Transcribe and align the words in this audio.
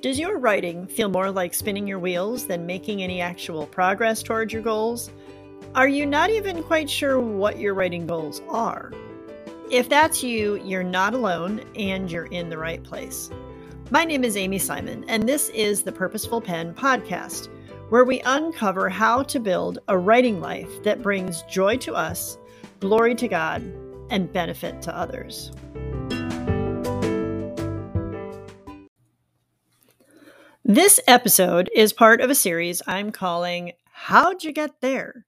Does 0.00 0.18
your 0.18 0.38
writing 0.38 0.86
feel 0.86 1.10
more 1.10 1.30
like 1.30 1.52
spinning 1.52 1.86
your 1.86 1.98
wheels 1.98 2.46
than 2.46 2.64
making 2.64 3.02
any 3.02 3.20
actual 3.20 3.66
progress 3.66 4.22
towards 4.22 4.50
your 4.50 4.62
goals? 4.62 5.10
Are 5.74 5.88
you 5.88 6.06
not 6.06 6.30
even 6.30 6.62
quite 6.62 6.88
sure 6.88 7.20
what 7.20 7.58
your 7.58 7.74
writing 7.74 8.06
goals 8.06 8.40
are? 8.48 8.92
If 9.70 9.90
that's 9.90 10.22
you, 10.22 10.56
you're 10.64 10.82
not 10.82 11.12
alone 11.12 11.60
and 11.76 12.10
you're 12.10 12.24
in 12.26 12.48
the 12.48 12.56
right 12.56 12.82
place. 12.82 13.28
My 13.90 14.04
name 14.04 14.24
is 14.24 14.38
Amy 14.38 14.58
Simon, 14.58 15.04
and 15.06 15.28
this 15.28 15.50
is 15.50 15.82
the 15.82 15.92
Purposeful 15.92 16.40
Pen 16.40 16.72
podcast, 16.72 17.50
where 17.90 18.06
we 18.06 18.22
uncover 18.22 18.88
how 18.88 19.22
to 19.24 19.38
build 19.38 19.80
a 19.88 19.98
writing 19.98 20.40
life 20.40 20.82
that 20.82 21.02
brings 21.02 21.42
joy 21.42 21.76
to 21.76 21.92
us, 21.94 22.38
glory 22.80 23.14
to 23.16 23.28
God, 23.28 23.60
and 24.08 24.32
benefit 24.32 24.80
to 24.80 24.96
others. 24.96 25.52
This 30.70 31.00
episode 31.08 31.68
is 31.74 31.92
part 31.92 32.20
of 32.20 32.30
a 32.30 32.34
series 32.36 32.80
I'm 32.86 33.10
calling 33.10 33.72
How'd 33.92 34.44
You 34.44 34.52
Get 34.52 34.80
There? 34.80 35.26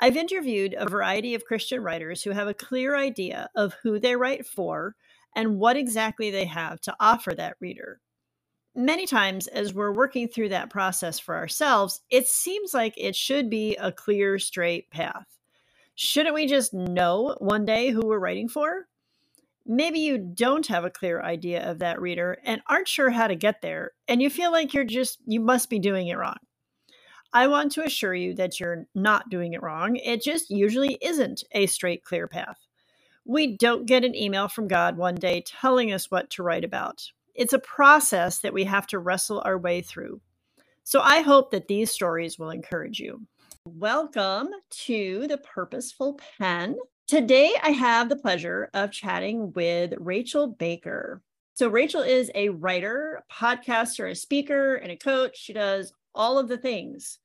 I've 0.00 0.16
interviewed 0.16 0.74
a 0.78 0.88
variety 0.88 1.34
of 1.34 1.44
Christian 1.44 1.82
writers 1.82 2.22
who 2.22 2.30
have 2.30 2.48
a 2.48 2.54
clear 2.54 2.96
idea 2.96 3.50
of 3.54 3.74
who 3.82 3.98
they 3.98 4.16
write 4.16 4.46
for 4.46 4.96
and 5.36 5.58
what 5.58 5.76
exactly 5.76 6.30
they 6.30 6.46
have 6.46 6.80
to 6.80 6.96
offer 6.98 7.34
that 7.34 7.58
reader. 7.60 8.00
Many 8.74 9.04
times, 9.04 9.48
as 9.48 9.74
we're 9.74 9.92
working 9.92 10.28
through 10.28 10.48
that 10.48 10.70
process 10.70 11.18
for 11.18 11.36
ourselves, 11.36 12.00
it 12.08 12.26
seems 12.26 12.72
like 12.72 12.94
it 12.96 13.14
should 13.14 13.50
be 13.50 13.76
a 13.76 13.92
clear, 13.92 14.38
straight 14.38 14.90
path. 14.90 15.26
Shouldn't 15.94 16.34
we 16.34 16.46
just 16.46 16.72
know 16.72 17.36
one 17.38 17.66
day 17.66 17.90
who 17.90 18.06
we're 18.06 18.18
writing 18.18 18.48
for? 18.48 18.86
Maybe 19.66 19.98
you 19.98 20.18
don't 20.18 20.66
have 20.66 20.84
a 20.84 20.90
clear 20.90 21.22
idea 21.22 21.68
of 21.70 21.78
that 21.78 22.00
reader 22.00 22.38
and 22.44 22.60
aren't 22.68 22.88
sure 22.88 23.10
how 23.10 23.26
to 23.26 23.34
get 23.34 23.62
there, 23.62 23.92
and 24.08 24.20
you 24.20 24.30
feel 24.30 24.52
like 24.52 24.74
you're 24.74 24.84
just, 24.84 25.18
you 25.26 25.40
must 25.40 25.70
be 25.70 25.78
doing 25.78 26.08
it 26.08 26.18
wrong. 26.18 26.36
I 27.32 27.48
want 27.48 27.72
to 27.72 27.84
assure 27.84 28.14
you 28.14 28.34
that 28.34 28.60
you're 28.60 28.86
not 28.94 29.28
doing 29.28 29.54
it 29.54 29.62
wrong. 29.62 29.96
It 29.96 30.22
just 30.22 30.50
usually 30.50 30.98
isn't 31.02 31.42
a 31.52 31.66
straight, 31.66 32.04
clear 32.04 32.28
path. 32.28 32.58
We 33.24 33.56
don't 33.56 33.86
get 33.86 34.04
an 34.04 34.14
email 34.14 34.48
from 34.48 34.68
God 34.68 34.96
one 34.96 35.16
day 35.16 35.42
telling 35.46 35.92
us 35.92 36.10
what 36.10 36.30
to 36.30 36.42
write 36.42 36.64
about. 36.64 37.10
It's 37.34 37.52
a 37.52 37.58
process 37.58 38.38
that 38.40 38.52
we 38.52 38.64
have 38.64 38.86
to 38.88 39.00
wrestle 39.00 39.42
our 39.44 39.58
way 39.58 39.80
through. 39.80 40.20
So 40.84 41.00
I 41.00 41.22
hope 41.22 41.50
that 41.50 41.66
these 41.66 41.90
stories 41.90 42.38
will 42.38 42.50
encourage 42.50 43.00
you. 43.00 43.22
Welcome 43.64 44.50
to 44.70 45.26
the 45.26 45.38
Purposeful 45.38 46.20
Pen. 46.38 46.76
Today, 47.06 47.52
I 47.62 47.70
have 47.70 48.08
the 48.08 48.16
pleasure 48.16 48.70
of 48.72 48.90
chatting 48.90 49.52
with 49.52 49.92
Rachel 49.98 50.46
Baker. 50.46 51.20
So, 51.52 51.68
Rachel 51.68 52.00
is 52.00 52.30
a 52.34 52.48
writer, 52.48 53.22
podcaster, 53.30 54.10
a 54.10 54.14
speaker, 54.14 54.76
and 54.76 54.90
a 54.90 54.96
coach. 54.96 55.36
She 55.36 55.52
does 55.52 55.92
all 56.14 56.38
of 56.38 56.48
the 56.48 56.56
things. 56.56 57.18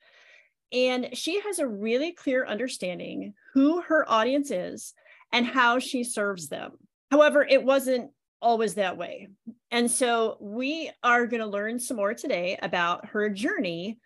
And 0.74 1.16
she 1.18 1.40
has 1.40 1.60
a 1.60 1.68
really 1.68 2.12
clear 2.12 2.46
understanding 2.46 3.34
who 3.54 3.82
her 3.84 4.04
audience 4.12 4.52
is 4.52 4.94
and 5.32 5.46
how 5.46 5.80
she 5.80 6.04
serves 6.04 6.50
them. 6.50 6.74
However, 7.10 7.42
it 7.42 7.64
wasn't 7.64 8.12
always 8.42 8.74
that 8.74 8.98
way. 8.98 9.30
And 9.72 9.90
so 9.90 10.36
we 10.42 10.92
are 11.04 11.26
going 11.26 11.42
to 11.42 11.48
learn 11.48 11.80
some 11.80 11.96
more 11.96 12.14
today 12.14 12.60
about 12.62 13.08
her 13.08 13.30
journey 13.30 13.98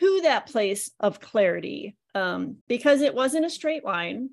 to 0.00 0.20
that 0.24 0.46
place 0.46 0.90
of 1.00 1.20
clarity 1.20 1.96
um, 2.14 2.58
because 2.68 3.00
it 3.00 3.14
wasn't 3.14 3.46
a 3.46 3.50
straight 3.50 3.84
line. 3.84 4.30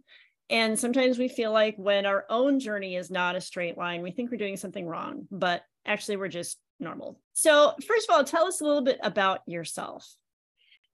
And 0.52 0.78
sometimes 0.78 1.18
we 1.18 1.30
feel 1.30 1.54
like 1.54 1.76
when 1.78 2.06
our 2.06 2.26
own 2.30 2.60
journey 2.60 2.98
is 2.98 3.10
not 3.10 3.38
a 3.38 3.42
straight 3.42 3.78
line, 3.78 4.02
we 4.02 4.12
think 4.12 4.30
we're 4.30 4.38
doing 4.38 4.58
something 4.58 4.86
wrong, 4.86 5.26
but 5.32 5.64
actually 5.86 6.18
we're 6.18 6.28
just 6.28 6.60
normal. 6.78 7.22
So, 7.32 7.74
first 7.88 8.10
of 8.10 8.16
all, 8.16 8.24
tell 8.26 8.46
us 8.46 8.60
a 8.60 8.66
little 8.66 8.84
bit 8.84 9.00
about 9.02 9.40
yourself. 9.46 10.14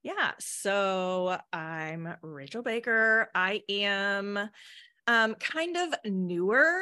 Yeah, 0.03 0.33
so 0.39 1.39
I'm 1.51 2.07
Rachel 2.21 2.61
Baker. 2.61 3.31
I 3.33 3.63
am 3.67 4.37
um, 5.07 5.33
kind 5.35 5.75
of 5.75 5.95
newer, 6.05 6.79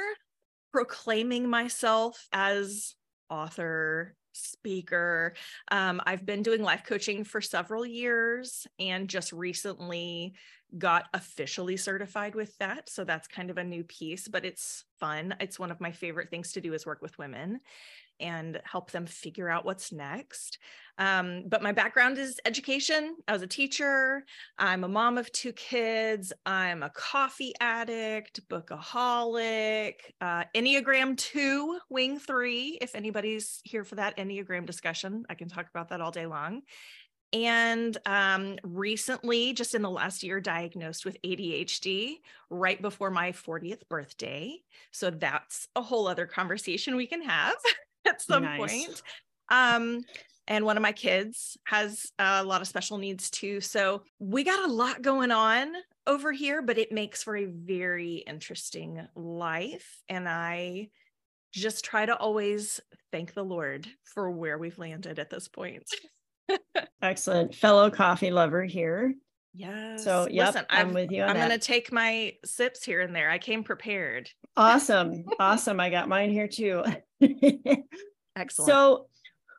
proclaiming 0.74 1.48
myself 1.48 2.28
as 2.34 2.94
author, 3.30 4.16
speaker. 4.34 5.34
Um, 5.72 6.02
I've 6.06 6.26
been 6.26 6.44
doing 6.44 6.62
life 6.62 6.84
coaching 6.86 7.24
for 7.24 7.40
several 7.40 7.86
years 7.86 8.68
and 8.80 9.08
just 9.08 9.32
recently 9.32 10.34
got 10.78 11.06
officially 11.14 11.78
certified 11.78 12.36
with 12.36 12.58
that. 12.58 12.90
So 12.90 13.04
that's 13.04 13.28
kind 13.28 13.50
of 13.50 13.58
a 13.58 13.64
new 13.64 13.84
piece, 13.84 14.28
but 14.28 14.46
it's 14.46 14.84
fun. 15.00 15.36
It's 15.40 15.60
one 15.60 15.72
of 15.72 15.82
my 15.82 15.92
favorite 15.92 16.30
things 16.30 16.52
to 16.54 16.62
do 16.62 16.74
is 16.74 16.86
work 16.86 17.02
with 17.02 17.18
women 17.18 17.62
and 18.20 18.62
help 18.64 18.92
them 18.92 19.06
figure 19.06 19.50
out 19.50 19.66
what's 19.66 19.92
next. 19.92 20.58
Um, 20.98 21.44
but 21.48 21.62
my 21.62 21.74
background 21.74 22.18
is 22.18 22.40
education. 22.46 23.18
I 23.28 23.34
was 23.34 23.42
a 23.42 23.48
teacher. 23.48 24.24
I'm 24.58 24.86
a 24.86 24.88
mom 24.88 25.18
of 25.18 25.30
two 25.34 25.52
kids. 25.52 26.32
I'm 26.46 26.84
a 26.84 26.90
coffee 26.90 27.54
addict, 27.60 28.48
bookaholic, 28.48 29.96
uh, 30.22 30.46
Enneagram 30.56 31.18
2, 31.18 31.80
Wing 31.90 32.18
3. 32.18 32.78
If 32.82 32.96
anybody's 32.96 33.60
here 33.66 33.84
for 33.84 33.96
that 33.96 34.16
Enneagram 34.16 34.66
discussion, 34.66 35.26
I 35.30 35.36
can 35.36 35.50
talk 35.50 35.68
about 35.70 35.90
that 35.90 36.00
all 36.00 36.12
day 36.12 36.26
long 36.26 36.62
and 37.34 37.98
um, 38.06 38.58
recently, 38.64 39.54
just 39.54 39.76
in 39.76 39.82
the 39.82 39.90
last 39.90 40.24
year, 40.24 40.40
diagnosed 40.40 41.06
with 41.06 41.22
ADHD 41.22 42.18
right 42.50 42.82
before 42.82 43.12
my 43.12 43.32
40th 43.32 43.88
birthday. 43.90 44.58
So 44.92 45.10
that's 45.10 45.68
a 45.76 45.82
whole 45.82 46.08
other 46.08 46.26
conversation 46.26 46.96
we 46.96 47.08
can 47.08 47.22
have 47.22 47.56
at 48.08 48.22
some 48.22 48.44
nice. 48.44 48.58
point. 48.58 49.02
Um, 49.50 50.02
and 50.48 50.64
one 50.64 50.78
of 50.78 50.84
my 50.84 50.92
kids 50.92 51.58
has 51.66 52.12
a 52.20 52.44
lot 52.44 52.62
of 52.62 52.68
special 52.68 52.98
needs 52.98 53.30
too. 53.30 53.62
So 53.62 54.04
we 54.20 54.44
got 54.44 54.70
a 54.70 54.72
lot 54.72 55.02
going 55.02 55.32
on 55.32 55.74
over 56.06 56.32
here, 56.32 56.62
but 56.62 56.78
it 56.78 56.92
makes 56.92 57.24
for 57.24 57.36
a 57.36 57.46
very 57.46 58.24
interesting 58.28 59.08
life. 59.16 60.04
And 60.08 60.30
I 60.30 60.90
just 61.52 61.84
try 61.84 62.06
to 62.06 62.16
always 62.16 62.80
thank 63.12 63.34
the 63.34 63.44
Lord 63.44 63.88
for 64.04 64.30
where 64.30 64.58
we've 64.58 64.78
landed 64.78 65.20
at 65.20 65.30
this 65.30 65.48
point. 65.48 65.90
Excellent. 67.06 67.56
Fellow 67.56 67.90
coffee 67.90 68.32
lover 68.32 68.64
here. 68.64 69.16
Yes. 69.54 70.04
So, 70.04 70.28
I'm, 70.30 70.66
I'm 70.70 70.94
with 70.94 71.12
you. 71.12 71.24
I'm 71.24 71.38
going 71.38 71.50
to 71.50 71.58
take 71.58 71.92
my 71.92 72.34
sips 72.44 72.84
here 72.84 73.02
and 73.02 73.16
there. 73.16 73.30
I 73.30 73.38
came 73.38 73.64
prepared. 73.64 74.30
Awesome. 74.58 75.24
awesome. 75.40 75.80
I 75.80 75.90
got 75.90 76.10
mine 76.10 76.30
here 76.30 76.48
too. 76.48 76.84
Excellent. 78.36 78.68
So, 78.68 79.08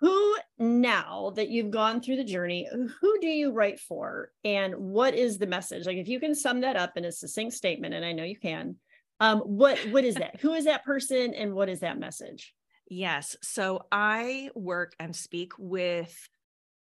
who 0.00 0.36
now 0.58 1.32
that 1.36 1.48
you've 1.48 1.70
gone 1.70 2.02
through 2.02 2.16
the 2.16 2.24
journey, 2.24 2.68
who 3.00 3.18
do 3.20 3.28
you 3.28 3.52
write 3.52 3.80
for 3.80 4.30
and 4.44 4.74
what 4.76 5.14
is 5.14 5.38
the 5.38 5.46
message? 5.46 5.86
Like 5.86 5.96
if 5.96 6.08
you 6.08 6.20
can 6.20 6.34
sum 6.34 6.60
that 6.60 6.76
up 6.76 6.98
in 6.98 7.06
a 7.06 7.12
succinct 7.12 7.54
statement 7.54 7.94
and 7.94 8.04
I 8.04 8.12
know 8.12 8.24
you 8.24 8.38
can. 8.38 8.76
Um 9.20 9.38
what 9.40 9.78
what 9.90 10.04
is 10.04 10.16
that? 10.16 10.38
who 10.40 10.52
is 10.52 10.66
that 10.66 10.84
person 10.84 11.32
and 11.32 11.54
what 11.54 11.70
is 11.70 11.80
that 11.80 11.98
message? 11.98 12.52
Yes. 12.88 13.36
So 13.42 13.86
I 13.90 14.50
work 14.54 14.92
and 15.00 15.16
speak 15.16 15.52
with 15.58 16.28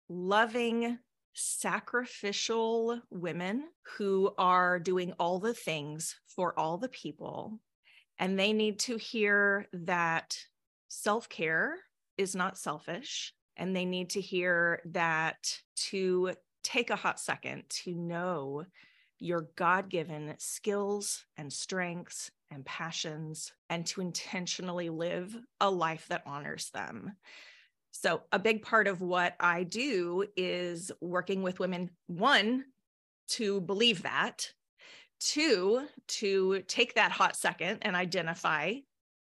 loving, 0.09 0.97
sacrificial 1.33 3.01
women 3.11 3.65
who 3.97 4.33
are 4.37 4.79
doing 4.79 5.13
all 5.19 5.39
the 5.39 5.53
things 5.53 6.15
for 6.27 6.57
all 6.57 6.77
the 6.77 6.89
people. 6.89 7.59
And 8.19 8.39
they 8.39 8.53
need 8.53 8.79
to 8.79 8.97
hear 8.97 9.67
that 9.73 10.37
self 10.87 11.29
care 11.29 11.77
is 12.17 12.35
not 12.35 12.57
selfish. 12.57 13.33
And 13.55 13.75
they 13.75 13.85
need 13.85 14.11
to 14.11 14.21
hear 14.21 14.81
that 14.85 15.59
to 15.89 16.33
take 16.63 16.89
a 16.89 16.95
hot 16.95 17.19
second 17.19 17.63
to 17.69 17.93
know 17.93 18.65
your 19.19 19.47
God 19.55 19.89
given 19.89 20.35
skills 20.37 21.25
and 21.37 21.51
strengths 21.51 22.29
and 22.51 22.65
passions 22.65 23.51
and 23.69 23.85
to 23.87 24.01
intentionally 24.01 24.89
live 24.89 25.35
a 25.59 25.69
life 25.69 26.05
that 26.09 26.23
honors 26.25 26.69
them. 26.71 27.13
So, 27.99 28.21
a 28.31 28.37
big 28.37 28.61
part 28.61 28.87
of 28.87 29.01
what 29.01 29.35
I 29.39 29.63
do 29.63 30.25
is 30.35 30.91
working 31.01 31.41
with 31.41 31.59
women, 31.59 31.89
one, 32.05 32.65
to 33.29 33.59
believe 33.61 34.03
that, 34.03 34.51
two, 35.19 35.87
to 36.07 36.61
take 36.67 36.93
that 36.93 37.11
hot 37.11 37.35
second 37.35 37.79
and 37.81 37.95
identify 37.95 38.75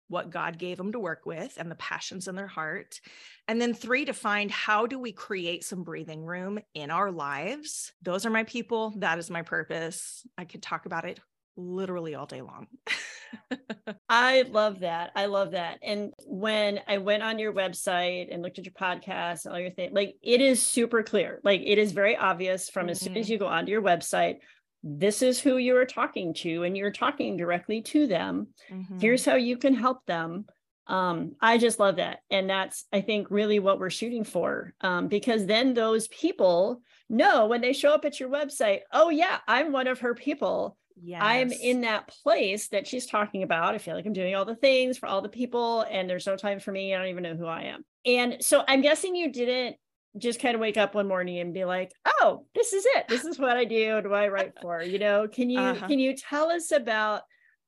what 0.09 0.29
God 0.29 0.59
gave 0.59 0.77
them 0.77 0.93
to 0.93 1.01
work 1.01 1.25
with 1.25 1.57
and 1.57 1.71
the 1.71 1.77
passions 1.77 2.29
in 2.29 2.35
their 2.35 2.47
heart. 2.47 3.01
And 3.49 3.59
then 3.63 3.73
three, 3.73 4.05
to 4.05 4.13
find 4.13 4.51
how 4.51 4.87
do 4.87 4.99
we 4.99 5.11
create 5.11 5.65
some 5.65 5.83
breathing 5.83 6.23
room 6.23 6.59
in 6.75 6.91
our 6.91 7.11
lives? 7.11 7.95
Those 8.03 8.27
are 8.27 8.31
my 8.31 8.45
people. 8.45 8.93
That 8.99 9.19
is 9.19 9.31
my 9.31 9.41
purpose. 9.41 10.23
I 10.37 10.45
could 10.45 10.63
talk 10.63 10.85
about 10.85 11.07
it 11.07 11.19
literally 11.57 12.15
all 12.15 12.27
day 12.27 12.43
long. 12.43 12.67
I 14.09 14.43
love 14.43 14.81
that. 14.81 15.11
I 15.15 15.27
love 15.27 15.53
that. 15.53 15.79
And 15.83 16.13
when 16.27 16.81
I 16.87 16.99
went 16.99 17.23
on 17.23 17.39
your 17.39 17.53
website 17.53 18.33
and 18.33 18.43
looked 18.43 18.59
at 18.59 18.65
your 18.65 18.75
podcast 18.75 19.45
and 19.45 19.55
all 19.55 19.61
your 19.61 19.71
things, 19.71 19.93
like 19.93 20.17
it 20.23 20.41
is 20.41 20.63
super 20.63 21.03
clear. 21.03 21.41
Like 21.45 21.63
it 21.65 21.79
is 21.79 21.93
very 21.93 22.17
obvious 22.17 22.71
from 22.71 22.85
mm-hmm. 22.85 22.91
as 22.91 23.01
soon 23.01 23.17
as 23.17 23.27
mm-hmm. 23.27 23.33
you 23.33 23.39
go 23.39 23.47
onto 23.47 23.73
your 23.73 23.83
website, 23.83 24.37
this 24.83 25.23
is 25.23 25.41
who 25.41 25.57
you 25.57 25.77
are 25.77 25.87
talking 25.87 26.33
to, 26.35 26.63
and 26.63 26.77
you're 26.77 26.93
talking 26.93 27.37
directly 27.37 27.83
to 27.83 28.07
them. 28.07 28.49
Mm-hmm. 28.71 29.01
Here's 29.01 29.25
how 29.25 29.35
you 29.35 29.57
can 29.57 29.75
help 29.75 30.05
them. 30.07 30.47
um, 30.87 31.35
I 31.41 31.59
just 31.59 31.81
love 31.81 31.97
that. 31.97 32.21
And 32.31 32.49
that's, 32.49 32.85
I 32.93 33.01
think, 33.01 33.29
really 33.31 33.59
what 33.59 33.81
we're 33.81 33.91
shooting 33.91 34.23
for. 34.23 34.75
Um, 34.81 35.09
because 35.09 35.47
then 35.47 35.75
those 35.75 36.07
people 36.09 36.83
know 37.09 37.47
when 37.47 37.61
they 37.61 37.73
show 37.73 37.93
up 37.93 38.05
at 38.05 38.21
your 38.21 38.29
website, 38.29 38.81
oh, 38.93 39.11
yeah, 39.11 39.39
I'm 39.49 39.73
one 39.73 39.89
of 39.89 40.01
her 40.01 40.15
people. 40.15 40.77
Yes. 41.03 41.21
I'm 41.23 41.53
in 41.53 41.83
that 41.83 42.09
place 42.23 42.69
that 42.69 42.87
she's 42.87 43.07
talking 43.07 43.43
about. 43.43 43.75
I 43.75 43.79
feel 43.79 43.95
like 43.95 44.07
I'm 44.07 44.13
doing 44.13 44.35
all 44.35 44.45
the 44.45 44.55
things 44.55 44.97
for 44.97 45.07
all 45.07 45.21
the 45.21 45.29
people, 45.29 45.83
and 45.91 46.09
there's 46.09 46.27
no 46.27 46.37
time 46.37 46.59
for 46.59 46.73
me. 46.73 46.95
I 46.95 46.99
don't 46.99 47.09
even 47.09 47.23
know 47.23 47.37
who 47.37 47.47
I 47.47 47.65
am. 47.65 47.85
And 48.05 48.37
so 48.41 48.65
I'm 48.67 48.81
guessing 48.81 49.15
you 49.15 49.31
didn't 49.31 49.77
just 50.17 50.41
kind 50.41 50.55
of 50.55 50.61
wake 50.61 50.79
up 50.79 50.95
one 50.95 51.09
morning 51.09 51.39
and 51.39 51.53
be 51.53 51.65
like, 51.65 51.93
"Oh, 52.07 52.47
this 52.55 52.73
is 52.73 52.87
it. 52.97 53.09
This 53.09 53.25
is 53.25 53.39
what 53.39 53.57
I 53.57 53.65
do. 53.65 53.95
What 53.95 54.05
do 54.05 54.15
I 54.15 54.29
write 54.29 54.53
for?" 54.63 54.83
You 54.83 54.99
know, 54.99 55.29
can 55.29 55.51
you 55.51 55.61
uh-huh. 55.61 55.87
can 55.87 55.99
you 55.99 56.17
tell 56.17 56.51
us 56.51 56.73
about 56.73 57.23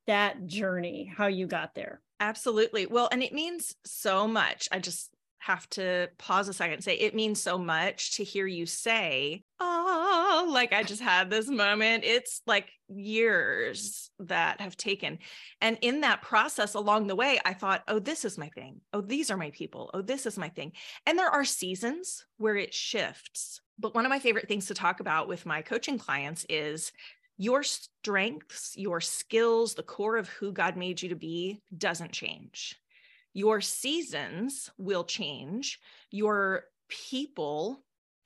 that 0.07 0.47
journey, 0.47 1.11
how 1.15 1.27
you 1.27 1.45
got 1.45 1.75
there? 1.75 2.01
Absolutely. 2.19 2.87
Well, 2.87 3.09
and 3.11 3.21
it 3.21 3.33
means 3.33 3.75
so 3.85 4.27
much. 4.27 4.67
I 4.71 4.79
just 4.79 5.11
have 5.39 5.69
to 5.69 6.09
pause 6.17 6.49
a 6.49 6.53
second 6.53 6.73
and 6.73 6.83
say 6.83 6.95
it 6.95 7.15
means 7.15 7.41
so 7.41 7.57
much 7.57 8.17
to 8.17 8.23
hear 8.23 8.45
you 8.45 8.65
say, 8.65 9.43
oh, 9.59 10.49
like 10.51 10.73
I 10.73 10.83
just 10.83 11.01
had 11.01 11.29
this 11.29 11.47
moment. 11.47 12.03
It's 12.03 12.41
like 12.45 12.69
years 12.89 14.09
that 14.19 14.61
have 14.61 14.75
taken. 14.77 15.19
And 15.61 15.77
in 15.81 16.01
that 16.01 16.21
process 16.21 16.73
along 16.73 17.07
the 17.07 17.15
way, 17.15 17.39
I 17.45 17.53
thought, 17.53 17.83
oh, 17.87 17.99
this 17.99 18.25
is 18.25 18.37
my 18.37 18.49
thing. 18.49 18.81
Oh, 18.93 19.01
these 19.01 19.31
are 19.31 19.37
my 19.37 19.51
people. 19.51 19.89
Oh, 19.93 20.01
this 20.01 20.25
is 20.25 20.37
my 20.37 20.49
thing. 20.49 20.73
And 21.05 21.17
there 21.17 21.29
are 21.29 21.45
seasons 21.45 22.25
where 22.37 22.55
it 22.55 22.73
shifts. 22.73 23.61
But 23.77 23.95
one 23.95 24.05
of 24.05 24.09
my 24.09 24.19
favorite 24.19 24.47
things 24.47 24.67
to 24.67 24.73
talk 24.73 24.99
about 24.99 25.27
with 25.27 25.45
my 25.45 25.61
coaching 25.61 25.97
clients 25.97 26.45
is 26.49 26.91
your 27.37 27.63
strengths, 27.63 28.73
your 28.75 28.99
skills, 28.99 29.73
the 29.73 29.83
core 29.83 30.17
of 30.17 30.27
who 30.27 30.51
God 30.51 30.75
made 30.75 31.01
you 31.01 31.09
to 31.09 31.15
be 31.15 31.61
doesn't 31.75 32.11
change. 32.11 32.75
Your 33.33 33.61
seasons 33.61 34.69
will 34.77 35.05
change. 35.05 35.79
Your 36.11 36.65
people 36.89 37.83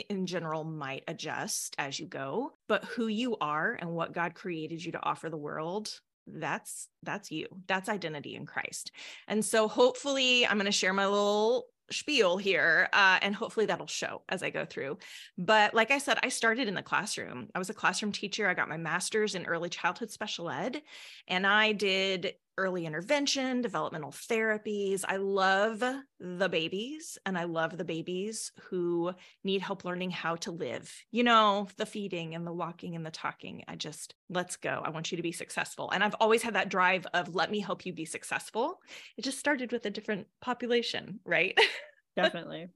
in 0.09 0.25
general 0.25 0.63
might 0.63 1.03
adjust 1.07 1.75
as 1.77 1.99
you 1.99 2.07
go, 2.07 2.53
but 2.67 2.83
who 2.85 3.07
you 3.07 3.37
are 3.37 3.77
and 3.79 3.91
what 3.91 4.13
God 4.13 4.33
created 4.33 4.83
you 4.83 4.91
to 4.93 5.03
offer 5.03 5.29
the 5.29 5.37
world 5.37 5.91
that's 6.27 6.87
that's 7.03 7.31
you. 7.31 7.47
That's 7.67 7.89
identity 7.89 8.35
in 8.35 8.45
christ. 8.45 8.91
And 9.27 9.43
so 9.43 9.67
hopefully 9.67 10.45
i'm 10.45 10.57
going 10.57 10.65
to 10.65 10.71
share 10.71 10.93
my 10.93 11.05
little 11.05 11.65
spiel 11.91 12.37
here 12.37 12.87
uh, 12.93 13.19
and 13.21 13.35
hopefully 13.35 13.65
that'll 13.65 13.87
show 13.87 14.21
as 14.29 14.41
i 14.41 14.49
go 14.49 14.65
through. 14.65 14.97
But 15.37 15.73
like 15.73 15.91
i 15.91 15.97
said 15.97 16.17
i 16.23 16.29
started 16.29 16.67
in 16.67 16.75
the 16.75 16.81
classroom. 16.81 17.49
I 17.53 17.59
was 17.59 17.69
a 17.69 17.73
classroom 17.73 18.11
teacher. 18.11 18.47
I 18.47 18.53
got 18.53 18.69
my 18.69 18.77
master's 18.77 19.35
in 19.35 19.45
early 19.45 19.69
childhood 19.69 20.11
special 20.11 20.49
ed 20.49 20.81
and 21.27 21.45
i 21.45 21.73
did 21.73 22.33
early 22.57 22.85
intervention 22.85 23.61
developmental 23.61 24.11
therapies. 24.11 25.03
I 25.07 25.17
love 25.17 25.83
the 26.19 26.47
babies 26.47 27.17
and 27.25 27.37
i 27.37 27.43
love 27.43 27.77
the 27.77 27.83
babies 27.83 28.51
who 28.69 29.11
need 29.43 29.61
help 29.61 29.83
learning 29.83 30.11
how 30.11 30.35
to 30.37 30.51
live. 30.51 30.93
You 31.11 31.23
know 31.23 31.67
the 31.77 31.85
feeding 31.85 32.35
and 32.35 32.45
the 32.45 32.53
walking 32.53 32.95
and 32.95 33.05
the 33.05 33.11
talking. 33.11 33.63
I 33.67 33.75
just 33.75 34.15
let's 34.29 34.55
go. 34.55 34.81
I 34.83 34.89
want 34.89 35.11
you 35.11 35.17
to 35.17 35.23
be 35.23 35.31
successful. 35.31 35.91
And 35.91 36.03
i've 36.03 36.15
always 36.19 36.41
had 36.41 36.55
that 36.55 36.69
drive 36.69 37.05
of 37.13 37.35
let 37.35 37.51
me 37.51 37.59
help 37.59 37.85
you 37.85 37.93
be 37.93 38.05
successful. 38.05 38.79
It 39.17 39.23
just 39.23 39.39
started 39.39 39.71
with 39.71 39.85
a 39.85 39.89
different 39.89 40.27
population 40.41 41.19
right? 41.25 41.57
Definitely. 42.15 42.67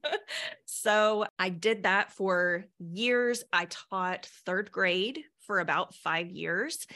so 0.66 1.26
I 1.38 1.48
did 1.48 1.84
that 1.84 2.12
for 2.12 2.64
years. 2.78 3.44
I 3.52 3.66
taught 3.90 4.26
third 4.44 4.72
grade 4.72 5.22
for 5.46 5.60
about 5.60 5.94
five 5.94 6.30
years. 6.30 6.86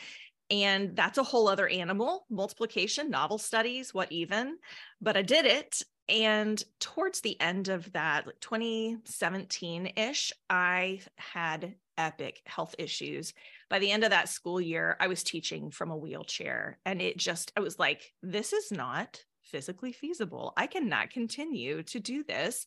And 0.53 0.95
that's 0.95 1.17
a 1.17 1.23
whole 1.23 1.49
other 1.49 1.67
animal 1.67 2.27
multiplication, 2.31 3.09
novel 3.09 3.39
studies, 3.39 3.95
what 3.95 4.13
even. 4.13 4.59
But 5.01 5.17
I 5.17 5.23
did 5.23 5.47
it. 5.47 5.83
And 6.11 6.63
towards 6.79 7.23
the 7.23 7.41
end 7.41 7.69
of 7.69 7.91
that, 7.93 8.27
2017 8.43 9.93
ish, 9.97 10.33
I 10.51 11.01
had 11.17 11.75
epic 11.97 12.43
health 12.45 12.75
issues. 12.79 13.33
By 13.71 13.79
the 13.79 13.91
end 13.91 14.05
of 14.05 14.11
that 14.11 14.29
school 14.29 14.61
year, 14.61 14.97
I 15.01 15.07
was 15.07 15.23
teaching 15.23 15.71
from 15.71 15.91
a 15.91 15.97
wheelchair. 15.97 16.79
And 16.85 17.01
it 17.01 17.17
just, 17.17 17.51
I 17.57 17.61
was 17.61 17.79
like, 17.79 18.13
this 18.23 18.53
is 18.53 18.71
not 18.71 19.25
physically 19.43 19.93
feasible. 19.93 20.53
I 20.57 20.67
cannot 20.67 21.11
continue 21.11 21.83
to 21.85 21.99
do 21.99 22.25
this. 22.25 22.67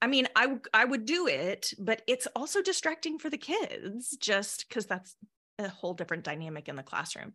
I 0.00 0.06
mean, 0.06 0.28
I 0.36 0.58
I 0.72 0.84
would 0.84 1.06
do 1.06 1.26
it, 1.28 1.72
but 1.78 2.02
it's 2.06 2.28
also 2.36 2.60
distracting 2.60 3.18
for 3.18 3.30
the 3.30 3.38
kids 3.38 4.16
just 4.20 4.68
cuz 4.68 4.86
that's 4.86 5.16
a 5.58 5.68
whole 5.68 5.94
different 5.94 6.24
dynamic 6.24 6.68
in 6.68 6.76
the 6.76 6.82
classroom. 6.82 7.32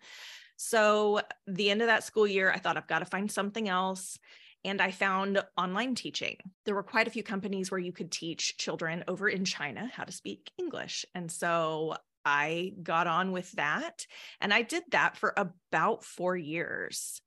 So, 0.58 1.22
the 1.48 1.70
end 1.70 1.82
of 1.82 1.88
that 1.88 2.04
school 2.04 2.28
year, 2.28 2.52
I 2.52 2.60
thought 2.60 2.78
I've 2.78 2.88
got 2.88 3.00
to 3.00 3.06
find 3.06 3.32
something 3.32 3.70
else 3.70 4.18
and 4.66 4.82
I 4.82 4.92
found 4.92 5.42
online 5.58 5.96
teaching. 5.96 6.36
There 6.66 6.76
were 6.76 6.84
quite 6.84 7.08
a 7.08 7.12
few 7.12 7.24
companies 7.24 7.72
where 7.72 7.80
you 7.80 7.94
could 7.94 8.12
teach 8.12 8.58
children 8.58 9.04
over 9.08 9.30
in 9.30 9.46
China 9.46 9.90
how 9.94 10.04
to 10.04 10.12
speak 10.12 10.52
English. 10.58 11.06
And 11.16 11.32
so 11.32 11.96
I 12.26 12.74
got 12.84 13.08
on 13.08 13.32
with 13.32 13.52
that 13.54 14.06
and 14.42 14.54
I 14.54 14.64
did 14.64 14.84
that 14.92 15.16
for 15.16 15.34
about 15.38 16.04
4 16.04 16.36
years 16.36 17.22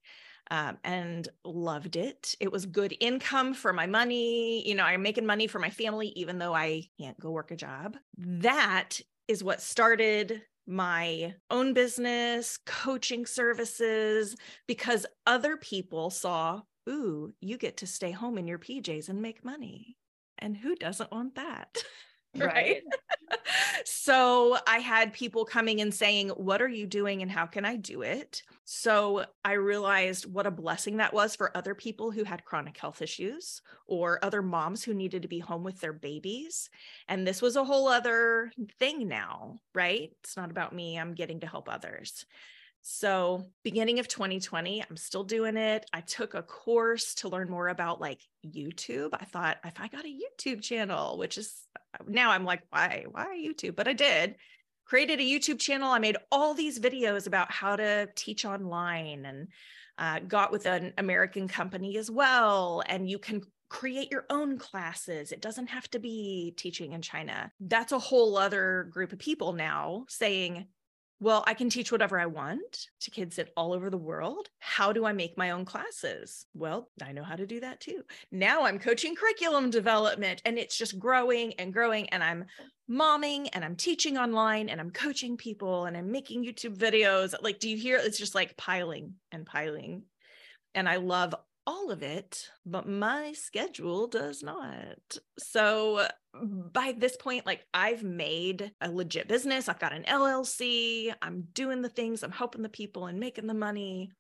um, 0.51 0.77
and 0.85 1.27
loved 1.43 1.97
it. 1.97 2.35
It 2.39 2.53
was 2.53 2.67
good 2.67 2.95
income 3.01 3.55
for 3.55 3.73
my 3.73 3.87
money. 3.87 4.69
You 4.69 4.75
know, 4.75 4.85
I'm 4.85 5.03
making 5.03 5.25
money 5.25 5.47
for 5.47 5.59
my 5.59 5.71
family, 5.71 6.09
even 6.09 6.39
though 6.39 6.55
I 6.55 6.89
can't 7.01 7.19
go 7.19 7.31
work 7.31 7.51
a 7.51 7.57
job. 7.57 7.97
That 8.19 9.01
is 9.29 9.43
what 9.43 9.63
started 9.63 10.43
my 10.67 11.35
own 11.51 11.75
business, 11.75 12.59
coaching 12.67 13.27
services, 13.27 14.37
because 14.67 15.07
other 15.27 15.57
people 15.57 16.11
saw, 16.11 16.63
ooh, 16.89 17.33
you 17.41 17.57
get 17.59 17.79
to 17.79 17.87
stay 17.87 18.11
home 18.11 18.39
in 18.39 18.47
your 18.47 18.59
PJs 18.59 19.09
and 19.09 19.21
make 19.21 19.45
money. 19.45 19.97
And 20.39 20.57
who 20.57 20.75
doesn't 20.75 21.13
want 21.13 21.35
that? 21.37 21.83
right? 22.37 22.83
so 23.85 24.57
I 24.67 24.79
had 24.79 25.13
people 25.13 25.45
coming 25.45 25.81
and 25.81 25.93
saying, 25.93 26.31
What 26.31 26.63
are 26.63 26.69
you 26.69 26.87
doing 26.87 27.23
and 27.23 27.31
how 27.31 27.47
can 27.47 27.65
I 27.65 27.77
do 27.77 28.03
it? 28.03 28.43
So 28.65 29.25
I 29.45 29.53
realized 29.53 30.25
what 30.25 30.47
a 30.47 30.51
blessing 30.51 30.97
that 30.97 31.13
was 31.13 31.37
for 31.37 31.55
other 31.57 31.75
people 31.75 32.11
who 32.11 32.25
had 32.25 32.45
chronic 32.45 32.79
health 32.79 33.03
issues 33.03 33.61
or 33.87 34.25
other 34.25 34.41
moms 34.41 34.83
who 34.83 34.95
needed 34.95 35.23
to 35.23 35.29
be 35.29 35.41
home 35.41 35.63
with 35.63 35.81
their 35.81 35.93
babies. 35.93 36.71
And 37.09 37.27
this 37.27 37.43
was 37.43 37.57
a 37.57 37.65
whole 37.65 37.89
other 37.89 38.51
thing 38.79 39.09
now, 39.09 39.59
right? 39.75 40.11
It's 40.23 40.37
not 40.37 40.51
about 40.51 40.75
me, 40.75 40.99
I'm 40.99 41.15
getting 41.15 41.41
to 41.41 41.47
help 41.47 41.69
others. 41.69 42.25
So, 42.85 43.47
beginning 43.63 44.01
of 44.01 44.09
2020, 44.09 44.83
I'm 44.83 44.97
still 44.97 45.23
doing 45.23 45.57
it. 45.57 45.87
I 45.93 46.01
took 46.01 46.35
a 46.35 46.43
course 46.43 47.15
to 47.17 47.29
learn 47.29 47.49
more 47.49 47.69
about 47.69 48.01
like 48.01 48.21
YouTube. 48.45 49.11
I 49.13 49.25
thought 49.25 49.59
if 49.65 49.79
I 49.79 49.87
got 49.87 50.05
a 50.05 50.09
YouTube 50.09 50.63
channel, 50.63 51.17
which 51.17 51.39
is 51.39 51.55
now 52.07 52.31
I'm 52.31 52.45
like, 52.45 52.63
why, 52.71 53.05
why 53.11 53.37
YouTube? 53.37 53.77
But 53.77 53.89
I 53.89 53.93
did. 53.93 54.37
Created 54.85 55.21
a 55.21 55.23
YouTube 55.23 55.59
channel. 55.59 55.91
I 55.91 55.99
made 55.99 56.17
all 56.31 56.55
these 56.55 56.79
videos 56.79 57.27
about 57.27 57.51
how 57.51 57.77
to 57.77 58.09
teach 58.15 58.45
online 58.45 59.25
and 59.25 59.49
uh, 59.99 60.21
got 60.21 60.53
with 60.53 60.67
an 60.67 60.93
American 60.99 61.49
company 61.49 61.97
as 61.97 62.11
well. 62.11 62.83
And 62.87 63.09
you 63.09 63.19
can 63.19 63.43
create 63.69 64.11
your 64.11 64.27
own 64.29 64.59
classes. 64.59 65.33
It 65.33 65.41
doesn't 65.41 65.69
have 65.69 65.89
to 65.93 65.99
be 65.99 66.53
teaching 66.57 66.93
in 66.93 67.01
China. 67.01 67.51
That's 67.61 67.93
a 67.93 67.99
whole 67.99 68.37
other 68.37 68.89
group 68.91 69.13
of 69.13 69.19
people 69.19 69.55
now 69.55 70.05
saying, 70.09 70.67
well, 71.23 71.45
I 71.47 71.55
can 71.55 71.71
teach 71.71 71.93
whatever 71.93 72.19
I 72.19 72.27
want 72.27 72.89
to 73.01 73.11
kids 73.13 73.39
at 73.39 73.51
all 73.57 73.73
over 73.73 73.91
the 73.91 73.97
world. 73.97 74.49
How 74.59 74.93
do 74.93 75.07
I 75.07 75.13
make 75.13 75.39
my 75.39 75.53
own 75.53 75.65
classes? 75.65 76.47
Well, 76.53 76.91
I 77.01 77.13
know 77.13 77.23
how 77.23 77.37
to 77.37 77.47
do 77.47 77.61
that 77.61 77.79
too. 77.79 78.03
Now 78.33 78.65
I'm 78.65 78.81
coaching 78.81 79.15
curriculum 79.15 79.71
development 79.71 80.43
and 80.45 80.59
it's 80.59 80.77
just 80.77 80.99
growing 80.99 81.53
and 81.61 81.73
growing. 81.73 82.09
And 82.09 82.25
I'm 82.25 82.47
momming 82.91 83.49
and 83.53 83.65
I'm 83.65 83.77
teaching 83.77 84.19
online 84.19 84.69
and 84.69 84.81
I'm 84.81 84.91
coaching 84.91 85.37
people 85.37 85.85
and 85.85 85.97
I'm 85.97 86.11
making 86.11 86.45
YouTube 86.45 86.77
videos. 86.77 87.37
Like, 87.41 87.61
do 87.61 87.71
you 87.71 87.77
hear? 87.77 87.99
It's 87.99 88.19
just 88.19 88.35
like 88.35 88.57
piling 88.57 89.15
and 89.31 89.47
piling. 89.47 90.03
And 90.75 90.89
I 90.89 90.97
love 90.97 91.37
all 91.67 91.91
of 91.91 92.03
it, 92.03 92.49
but 92.67 92.89
my 92.89 93.33
schedule 93.33 94.07
does 94.07 94.43
not. 94.43 95.19
So 95.39 96.07
by 96.35 96.95
this 96.97 97.17
point, 97.17 97.47
like 97.47 97.67
I've 97.73 98.03
made 98.03 98.73
a 98.81 98.91
legit 98.91 99.29
business. 99.29 99.69
I've 99.69 99.79
got 99.79 99.93
an 99.93 100.05
LLC. 100.05 101.15
I'm 101.23 101.49
doing 101.53 101.83
the 101.83 101.89
things, 101.89 102.23
I'm 102.23 102.33
helping 102.33 102.63
the 102.63 102.69
people 102.69 103.07
and 103.07 103.21
making 103.21 103.47
the 103.47 103.55
money, 103.55 104.11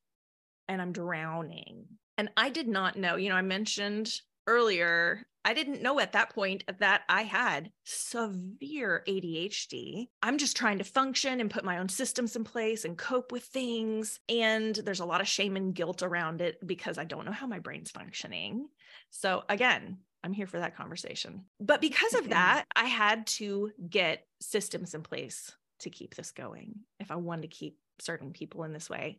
and 0.68 0.80
I'm 0.80 0.92
drowning. 0.92 1.86
And 2.18 2.30
I 2.36 2.50
did 2.50 2.68
not 2.68 2.96
know, 2.96 3.16
you 3.16 3.28
know, 3.28 3.36
I 3.36 3.42
mentioned 3.42 4.12
earlier, 4.46 5.26
I 5.44 5.54
didn't 5.54 5.82
know 5.82 5.98
at 5.98 6.12
that 6.12 6.34
point 6.34 6.64
that 6.78 7.02
I 7.08 7.22
had 7.22 7.72
severe 7.84 9.02
ADHD. 9.08 10.08
I'm 10.22 10.38
just 10.38 10.56
trying 10.56 10.78
to 10.78 10.84
function 10.84 11.40
and 11.40 11.50
put 11.50 11.64
my 11.64 11.78
own 11.78 11.88
systems 11.88 12.36
in 12.36 12.44
place 12.44 12.84
and 12.84 12.96
cope 12.96 13.32
with 13.32 13.44
things. 13.44 14.20
And 14.28 14.74
there's 14.74 15.00
a 15.00 15.04
lot 15.04 15.20
of 15.20 15.28
shame 15.28 15.56
and 15.56 15.74
guilt 15.74 16.02
around 16.02 16.40
it 16.40 16.64
because 16.64 16.98
I 16.98 17.04
don't 17.04 17.24
know 17.24 17.32
how 17.32 17.46
my 17.46 17.58
brain's 17.58 17.90
functioning. 17.90 18.68
So, 19.10 19.42
again, 19.48 19.98
I'm 20.24 20.32
here 20.32 20.46
for 20.46 20.60
that 20.60 20.76
conversation. 20.76 21.44
But 21.58 21.80
because 21.80 22.14
of 22.14 22.28
that, 22.28 22.64
I 22.76 22.84
had 22.84 23.26
to 23.38 23.72
get 23.88 24.24
systems 24.40 24.94
in 24.94 25.02
place 25.02 25.50
to 25.80 25.90
keep 25.90 26.14
this 26.14 26.30
going 26.30 26.74
if 27.00 27.10
I 27.10 27.16
wanted 27.16 27.42
to 27.42 27.48
keep 27.48 27.78
certain 28.00 28.32
people 28.32 28.64
in 28.64 28.72
this 28.72 28.88
way. 28.88 29.18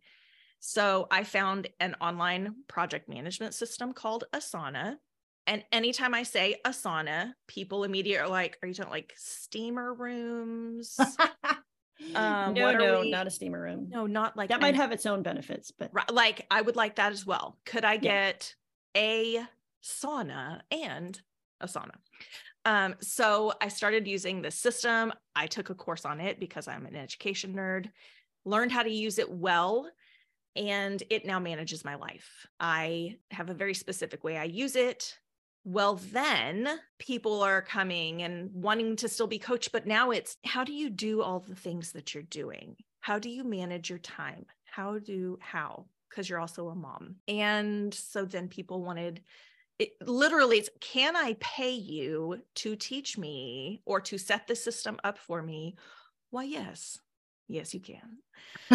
So 0.60 1.08
I 1.12 1.26
found 1.26 1.68
an 1.82 1.96
online 2.00 2.56
project 2.70 3.10
management 3.10 3.54
system 3.54 3.92
called 3.92 4.24
Asana. 4.34 4.96
And 5.46 5.64
anytime 5.72 6.14
I 6.14 6.24
say 6.24 6.56
a 6.66 6.70
sauna, 6.70 7.34
people 7.48 7.84
immediately 7.84 8.20
are 8.20 8.30
like, 8.30 8.58
are 8.62 8.68
you 8.68 8.74
talking 8.74 8.92
like 8.92 9.14
steamer 9.18 9.94
rooms? 9.94 10.98
um, 12.16 12.54
no, 12.54 12.72
no, 12.72 13.02
we? 13.02 13.12
not 13.12 13.28
a 13.28 13.32
steamer 13.32 13.62
room. 13.62 13.88
No, 13.90 14.06
not 14.06 14.38
like 14.38 14.50
that 14.50 14.62
might 14.62 14.76
have 14.76 14.92
its 14.92 15.06
own 15.06 15.22
benefits, 15.22 15.72
but 15.72 15.92
like 16.12 16.46
I 16.50 16.62
would 16.62 16.76
like 16.76 16.96
that 16.96 17.12
as 17.12 17.26
well. 17.26 17.58
Could 17.66 17.84
I 17.84 17.98
get 17.98 18.56
yeah. 18.96 19.02
a 19.02 19.46
sauna 19.84 20.62
and 20.72 21.20
a 21.60 21.68
sauna? 21.68 21.96
Um, 22.66 22.96
so 23.02 23.54
I 23.62 23.68
started 23.68 24.08
using 24.08 24.42
this 24.42 24.56
system. 24.56 25.12
I 25.36 25.48
took 25.48 25.70
a 25.70 25.76
course 25.76 26.06
on 26.06 26.22
it 26.22 26.40
because 26.40 26.70
I'm 26.70 26.86
an 26.86 26.96
education 26.96 27.54
nerd, 27.54 27.90
learned 28.46 28.72
how 28.72 28.84
to 28.84 28.90
use 28.90 29.20
it 29.20 29.30
well 29.30 29.90
and 30.56 31.02
it 31.10 31.26
now 31.26 31.40
manages 31.40 31.84
my 31.84 31.96
life. 31.96 32.48
I 32.60 33.18
have 33.32 33.50
a 33.50 33.54
very 33.54 33.74
specific 33.74 34.24
way 34.24 34.38
I 34.38 34.44
use 34.44 34.76
it. 34.76 35.18
Well, 35.66 35.96
then 36.12 36.68
people 37.00 37.42
are 37.42 37.62
coming 37.62 38.22
and 38.22 38.52
wanting 38.54 38.98
to 38.98 39.08
still 39.08 39.28
be 39.28 39.40
coached, 39.40 39.72
but 39.72 39.88
now 39.88 40.12
it's 40.12 40.38
how 40.44 40.64
do 40.64 40.74
you 40.74 40.90
do 40.90 41.22
all 41.22 41.40
the 41.40 41.56
things 41.56 41.94
that 41.94 42.14
you're 42.14 42.24
doing? 42.24 42.76
How 43.00 43.18
do 43.18 43.30
you 43.30 43.44
manage 43.44 43.90
your 43.90 44.00
time? 44.00 44.46
How 44.66 45.00
do, 45.00 45.38
how? 45.42 45.86
Because 46.10 46.30
you're 46.30 46.40
also 46.40 46.70
a 46.70 46.76
mom. 46.76 47.16
And 47.28 47.94
so 47.94 48.26
then 48.26 48.50
people 48.50 48.84
wanted, 48.84 49.22
it 49.80 49.94
literally 50.02 50.58
it's 50.58 50.70
can 50.82 51.16
I 51.16 51.38
pay 51.40 51.72
you 51.72 52.42
to 52.56 52.76
teach 52.76 53.18
me 53.18 53.82
or 53.86 54.02
to 54.02 54.18
set 54.18 54.48
the 54.48 54.56
system 54.56 55.00
up 55.04 55.18
for 55.18 55.42
me? 55.42 55.76
Why, 56.30 56.44
yes. 56.44 57.00
Yes, 57.48 57.74
you 57.74 57.80
can. 57.80 58.18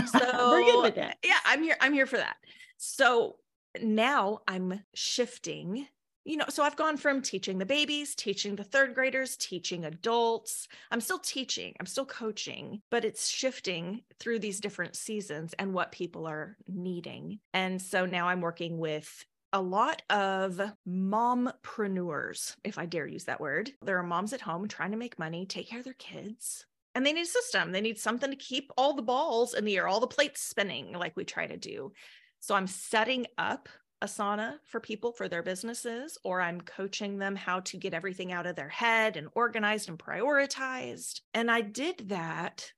So 0.06 0.18
we're 0.50 0.64
good 0.64 0.82
with 0.82 0.94
that. 0.96 1.18
Yeah, 1.24 1.38
I'm 1.44 1.62
here. 1.62 1.76
I'm 1.80 1.92
here 1.92 2.06
for 2.06 2.16
that. 2.16 2.36
So 2.76 3.36
now 3.82 4.40
I'm 4.46 4.82
shifting. 4.94 5.86
You 6.28 6.36
know, 6.36 6.44
so 6.50 6.62
I've 6.62 6.76
gone 6.76 6.98
from 6.98 7.22
teaching 7.22 7.56
the 7.56 7.64
babies, 7.64 8.14
teaching 8.14 8.54
the 8.54 8.62
third 8.62 8.94
graders, 8.94 9.34
teaching 9.38 9.86
adults. 9.86 10.68
I'm 10.90 11.00
still 11.00 11.18
teaching, 11.18 11.74
I'm 11.80 11.86
still 11.86 12.04
coaching, 12.04 12.82
but 12.90 13.06
it's 13.06 13.30
shifting 13.30 14.02
through 14.20 14.40
these 14.40 14.60
different 14.60 14.94
seasons 14.94 15.54
and 15.58 15.72
what 15.72 15.90
people 15.90 16.26
are 16.26 16.58
needing. 16.66 17.38
And 17.54 17.80
so 17.80 18.04
now 18.04 18.28
I'm 18.28 18.42
working 18.42 18.76
with 18.76 19.24
a 19.54 19.62
lot 19.62 20.02
of 20.10 20.60
mompreneurs, 20.86 22.56
if 22.62 22.76
I 22.76 22.84
dare 22.84 23.06
use 23.06 23.24
that 23.24 23.40
word. 23.40 23.70
There 23.80 23.96
are 23.96 24.02
moms 24.02 24.34
at 24.34 24.42
home 24.42 24.68
trying 24.68 24.90
to 24.90 24.98
make 24.98 25.18
money, 25.18 25.46
take 25.46 25.70
care 25.70 25.78
of 25.78 25.86
their 25.86 25.94
kids, 25.94 26.66
and 26.94 27.06
they 27.06 27.14
need 27.14 27.22
a 27.22 27.26
system. 27.26 27.72
They 27.72 27.80
need 27.80 27.98
something 27.98 28.28
to 28.28 28.36
keep 28.36 28.70
all 28.76 28.92
the 28.92 29.00
balls 29.00 29.54
in 29.54 29.64
the 29.64 29.78
air, 29.78 29.88
all 29.88 30.00
the 30.00 30.06
plates 30.06 30.42
spinning, 30.42 30.92
like 30.92 31.16
we 31.16 31.24
try 31.24 31.46
to 31.46 31.56
do. 31.56 31.92
So 32.40 32.54
I'm 32.54 32.66
setting 32.66 33.26
up 33.38 33.70
Asana 34.02 34.58
for 34.64 34.80
people 34.80 35.12
for 35.12 35.28
their 35.28 35.42
businesses, 35.42 36.18
or 36.24 36.40
I'm 36.40 36.60
coaching 36.60 37.18
them 37.18 37.36
how 37.36 37.60
to 37.60 37.76
get 37.76 37.94
everything 37.94 38.32
out 38.32 38.46
of 38.46 38.56
their 38.56 38.68
head 38.68 39.16
and 39.16 39.28
organized 39.34 39.88
and 39.88 39.98
prioritized. 39.98 41.20
And 41.34 41.50
I 41.50 41.60
did 41.60 42.08
that 42.08 42.72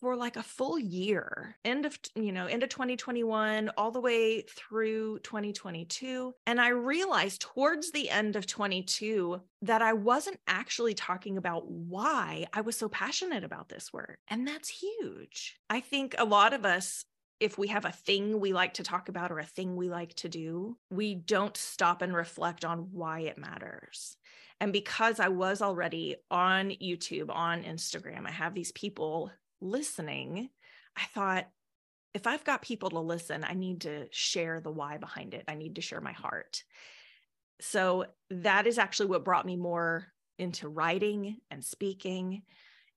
for 0.00 0.16
like 0.16 0.36
a 0.36 0.42
full 0.42 0.78
year 0.78 1.56
end 1.64 1.84
of 1.84 1.98
you 2.14 2.32
know 2.32 2.46
end 2.46 2.62
of 2.62 2.70
2021 2.70 3.70
all 3.76 3.90
the 3.90 4.00
way 4.00 4.40
through 4.42 5.18
2022 5.18 6.34
and 6.46 6.58
i 6.58 6.68
realized 6.68 7.42
towards 7.42 7.90
the 7.90 8.08
end 8.08 8.34
of 8.34 8.46
22 8.46 9.38
that 9.60 9.82
i 9.82 9.92
wasn't 9.92 10.40
actually 10.48 10.94
talking 10.94 11.36
about 11.36 11.70
why 11.70 12.46
i 12.54 12.62
was 12.62 12.76
so 12.76 12.88
passionate 12.88 13.44
about 13.44 13.68
this 13.68 13.92
work. 13.92 14.18
And 14.28 14.46
that's 14.46 14.68
huge. 14.68 15.58
I 15.68 15.80
think 15.80 16.14
a 16.18 16.24
lot 16.24 16.52
of 16.52 16.64
us 16.64 17.04
if 17.40 17.56
we 17.56 17.68
have 17.68 17.86
a 17.86 17.92
thing 17.92 18.38
we 18.38 18.52
like 18.52 18.74
to 18.74 18.82
talk 18.82 19.08
about 19.08 19.32
or 19.32 19.38
a 19.38 19.44
thing 19.44 19.74
we 19.74 19.88
like 19.88 20.14
to 20.14 20.28
do, 20.28 20.76
we 20.90 21.14
don't 21.14 21.56
stop 21.56 22.02
and 22.02 22.14
reflect 22.14 22.64
on 22.64 22.90
why 22.92 23.20
it 23.20 23.38
matters. 23.38 24.16
And 24.60 24.74
because 24.74 25.18
I 25.18 25.28
was 25.28 25.62
already 25.62 26.16
on 26.30 26.68
YouTube, 26.68 27.34
on 27.34 27.64
Instagram, 27.64 28.26
I 28.26 28.30
have 28.30 28.54
these 28.54 28.72
people 28.72 29.32
listening, 29.62 30.50
I 30.96 31.04
thought, 31.14 31.48
if 32.12 32.26
I've 32.26 32.44
got 32.44 32.60
people 32.60 32.90
to 32.90 32.98
listen, 32.98 33.44
I 33.44 33.54
need 33.54 33.82
to 33.82 34.06
share 34.10 34.60
the 34.60 34.70
why 34.70 34.98
behind 34.98 35.32
it. 35.32 35.44
I 35.48 35.54
need 35.54 35.76
to 35.76 35.80
share 35.80 36.00
my 36.00 36.12
heart. 36.12 36.62
So 37.60 38.06
that 38.30 38.66
is 38.66 38.78
actually 38.78 39.06
what 39.06 39.24
brought 39.24 39.46
me 39.46 39.56
more 39.56 40.08
into 40.38 40.68
writing 40.68 41.38
and 41.50 41.64
speaking 41.64 42.42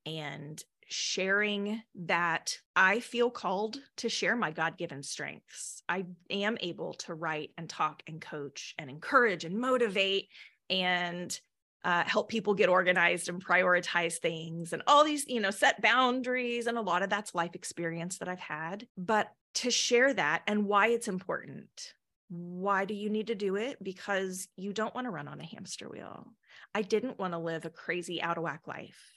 and 0.05 0.61
sharing 0.87 1.81
that 1.95 2.57
I 2.75 2.99
feel 2.99 3.29
called 3.29 3.77
to 3.97 4.09
share 4.09 4.35
my 4.35 4.51
God 4.51 4.77
given 4.77 5.03
strengths. 5.03 5.81
I 5.87 6.05
am 6.29 6.57
able 6.61 6.93
to 6.93 7.13
write 7.13 7.51
and 7.57 7.69
talk 7.69 8.03
and 8.07 8.21
coach 8.21 8.75
and 8.77 8.89
encourage 8.89 9.45
and 9.45 9.59
motivate 9.59 10.29
and 10.69 11.39
uh, 11.83 12.03
help 12.05 12.29
people 12.29 12.53
get 12.53 12.69
organized 12.69 13.29
and 13.29 13.43
prioritize 13.43 14.17
things 14.17 14.73
and 14.73 14.81
all 14.87 15.03
these, 15.03 15.27
you 15.27 15.41
know, 15.41 15.51
set 15.51 15.81
boundaries. 15.81 16.67
And 16.67 16.77
a 16.77 16.81
lot 16.81 17.03
of 17.03 17.09
that's 17.09 17.35
life 17.35 17.55
experience 17.55 18.19
that 18.19 18.29
I've 18.29 18.39
had. 18.39 18.87
But 18.97 19.31
to 19.55 19.71
share 19.71 20.13
that 20.13 20.43
and 20.47 20.65
why 20.65 20.87
it's 20.87 21.07
important. 21.07 21.93
Why 22.29 22.85
do 22.85 22.93
you 22.93 23.09
need 23.09 23.27
to 23.27 23.35
do 23.35 23.57
it? 23.57 23.83
Because 23.83 24.47
you 24.55 24.73
don't 24.73 24.95
want 24.95 25.05
to 25.05 25.11
run 25.11 25.27
on 25.27 25.39
a 25.39 25.45
hamster 25.45 25.87
wheel. 25.87 26.33
I 26.73 26.81
didn't 26.81 27.19
want 27.19 27.33
to 27.33 27.39
live 27.39 27.65
a 27.65 27.69
crazy 27.69 28.21
out 28.21 28.37
of 28.37 28.43
whack 28.43 28.61
life. 28.65 29.12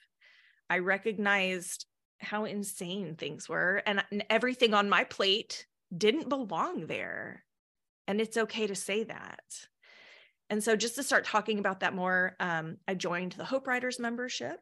I 0.68 0.78
recognized 0.78 1.86
how 2.18 2.44
insane 2.44 3.14
things 3.16 3.48
were, 3.48 3.82
and 3.86 4.02
everything 4.30 4.74
on 4.74 4.88
my 4.88 5.04
plate 5.04 5.66
didn't 5.96 6.28
belong 6.28 6.86
there. 6.86 7.44
And 8.08 8.20
it's 8.20 8.36
okay 8.36 8.66
to 8.66 8.74
say 8.74 9.04
that. 9.04 9.42
And 10.48 10.62
so, 10.62 10.76
just 10.76 10.94
to 10.94 11.02
start 11.02 11.24
talking 11.24 11.58
about 11.58 11.80
that 11.80 11.94
more, 11.94 12.36
um, 12.38 12.76
I 12.86 12.94
joined 12.94 13.32
the 13.32 13.44
Hope 13.44 13.66
Writers 13.66 13.98
membership. 13.98 14.60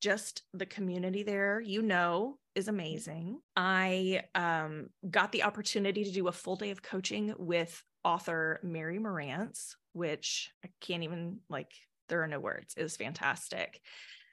Just 0.00 0.42
the 0.52 0.66
community 0.66 1.22
there, 1.22 1.60
you 1.60 1.82
know, 1.82 2.38
is 2.54 2.68
amazing. 2.68 3.40
I 3.56 4.22
um, 4.34 4.88
got 5.08 5.32
the 5.32 5.42
opportunity 5.42 6.04
to 6.04 6.12
do 6.12 6.28
a 6.28 6.32
full 6.32 6.56
day 6.56 6.70
of 6.70 6.82
coaching 6.82 7.34
with 7.38 7.82
author 8.04 8.60
Mary 8.62 8.98
Marantz, 8.98 9.74
which 9.94 10.52
I 10.64 10.68
can't 10.80 11.02
even 11.02 11.38
like, 11.48 11.72
there 12.08 12.22
are 12.22 12.28
no 12.28 12.38
words. 12.38 12.74
Was 12.78 12.96
fantastic. 12.96 13.80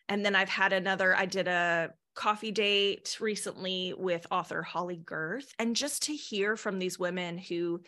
And 0.10 0.26
then 0.26 0.36
I've 0.36 0.50
had 0.50 0.74
another, 0.74 1.16
I 1.16 1.26
did 1.26 1.48
a 1.48 1.92
coffee 2.16 2.52
date 2.52 3.18
recently 3.20 3.94
with 3.98 4.28
author 4.30 4.62
Holly 4.62 5.02
Gerth. 5.04 5.54
And 5.58 5.76
just 5.76 6.04
to 6.04 6.14
hear 6.14 6.56
from 6.56 6.80
these 6.80 7.00
women 7.00 7.38
who 7.38 7.82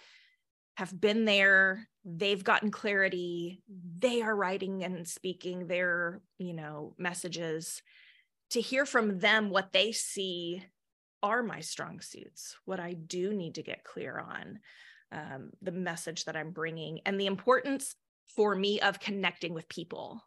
have 0.75 0.99
been 0.99 1.25
there 1.25 1.87
they've 2.05 2.43
gotten 2.43 2.69
clarity 2.69 3.63
they 3.97 4.21
are 4.21 4.35
writing 4.35 4.83
and 4.83 5.07
speaking 5.07 5.67
their 5.67 6.21
you 6.37 6.53
know 6.53 6.93
messages 6.97 7.81
to 8.51 8.61
hear 8.61 8.85
from 8.85 9.19
them 9.19 9.49
what 9.49 9.73
they 9.73 9.91
see 9.91 10.63
are 11.23 11.41
my 11.41 11.59
strong 11.61 11.99
suits 11.99 12.55
what 12.65 12.79
i 12.79 12.93
do 12.93 13.33
need 13.33 13.55
to 13.55 13.63
get 13.63 13.83
clear 13.83 14.19
on 14.19 14.59
um, 15.11 15.49
the 15.61 15.71
message 15.71 16.25
that 16.25 16.35
i'm 16.35 16.51
bringing 16.51 16.99
and 17.05 17.19
the 17.19 17.25
importance 17.25 17.95
for 18.35 18.55
me 18.55 18.79
of 18.81 18.99
connecting 18.99 19.53
with 19.53 19.67
people 19.69 20.21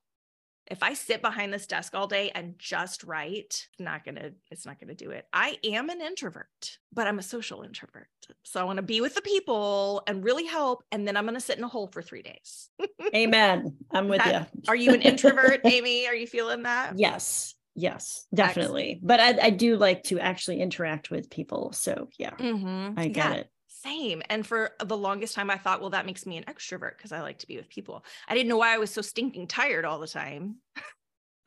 if 0.70 0.82
I 0.82 0.94
sit 0.94 1.22
behind 1.22 1.52
this 1.52 1.66
desk 1.66 1.94
all 1.94 2.06
day 2.06 2.30
and 2.34 2.54
just 2.58 3.04
write, 3.04 3.66
not 3.78 4.04
gonna, 4.04 4.30
it's 4.50 4.66
not 4.66 4.78
gonna 4.78 4.94
do 4.94 5.10
it. 5.10 5.26
I 5.32 5.58
am 5.64 5.88
an 5.88 6.00
introvert, 6.00 6.78
but 6.92 7.06
I'm 7.06 7.18
a 7.18 7.22
social 7.22 7.62
introvert. 7.62 8.08
So 8.44 8.60
I 8.60 8.64
want 8.64 8.76
to 8.76 8.82
be 8.82 9.00
with 9.00 9.14
the 9.14 9.22
people 9.22 10.02
and 10.06 10.25
really 10.25 10.46
help. 10.46 10.84
And 10.92 11.06
then 11.06 11.16
I'm 11.16 11.25
gonna 11.25 11.40
sit 11.40 11.58
in 11.58 11.64
a 11.64 11.68
hole 11.68 11.88
for 11.88 12.02
three 12.02 12.22
days. 12.22 12.68
Amen. 13.14 13.76
I'm 13.90 14.08
with 14.08 14.18
that, 14.18 14.50
you. 14.54 14.62
are 14.68 14.76
you 14.76 14.92
an 14.92 15.02
introvert, 15.02 15.60
Amy? 15.64 16.06
Are 16.06 16.14
you 16.14 16.26
feeling 16.26 16.62
that? 16.64 16.98
Yes. 16.98 17.54
Yes, 17.75 18.26
definitely. 18.34 19.00
Excellent. 19.02 19.06
But 19.06 19.20
I, 19.20 19.46
I, 19.46 19.50
do 19.50 19.76
like 19.76 20.02
to 20.04 20.18
actually 20.18 20.60
interact 20.60 21.12
with 21.12 21.30
people. 21.30 21.70
So 21.72 22.08
yeah, 22.18 22.30
mm-hmm. 22.30 22.98
I 22.98 23.06
get 23.06 23.32
yeah. 23.32 23.34
it 23.34 23.50
same. 23.82 24.23
And 24.28 24.47
for 24.47 24.73
the 24.82 24.97
longest 24.97 25.35
time, 25.35 25.50
I 25.50 25.56
thought, 25.56 25.80
well, 25.80 25.90
that 25.90 26.06
makes 26.06 26.26
me 26.26 26.37
an 26.37 26.44
extrovert 26.44 26.97
because 26.97 27.12
I 27.12 27.20
like 27.20 27.38
to 27.38 27.47
be 27.47 27.56
with 27.56 27.68
people. 27.68 28.04
I 28.28 28.35
didn't 28.35 28.49
know 28.49 28.56
why 28.56 28.75
I 28.75 28.78
was 28.78 28.90
so 28.90 29.02
stinking 29.02 29.47
tired 29.47 29.85
all 29.85 29.99
the 29.99 30.08
time. 30.08 30.56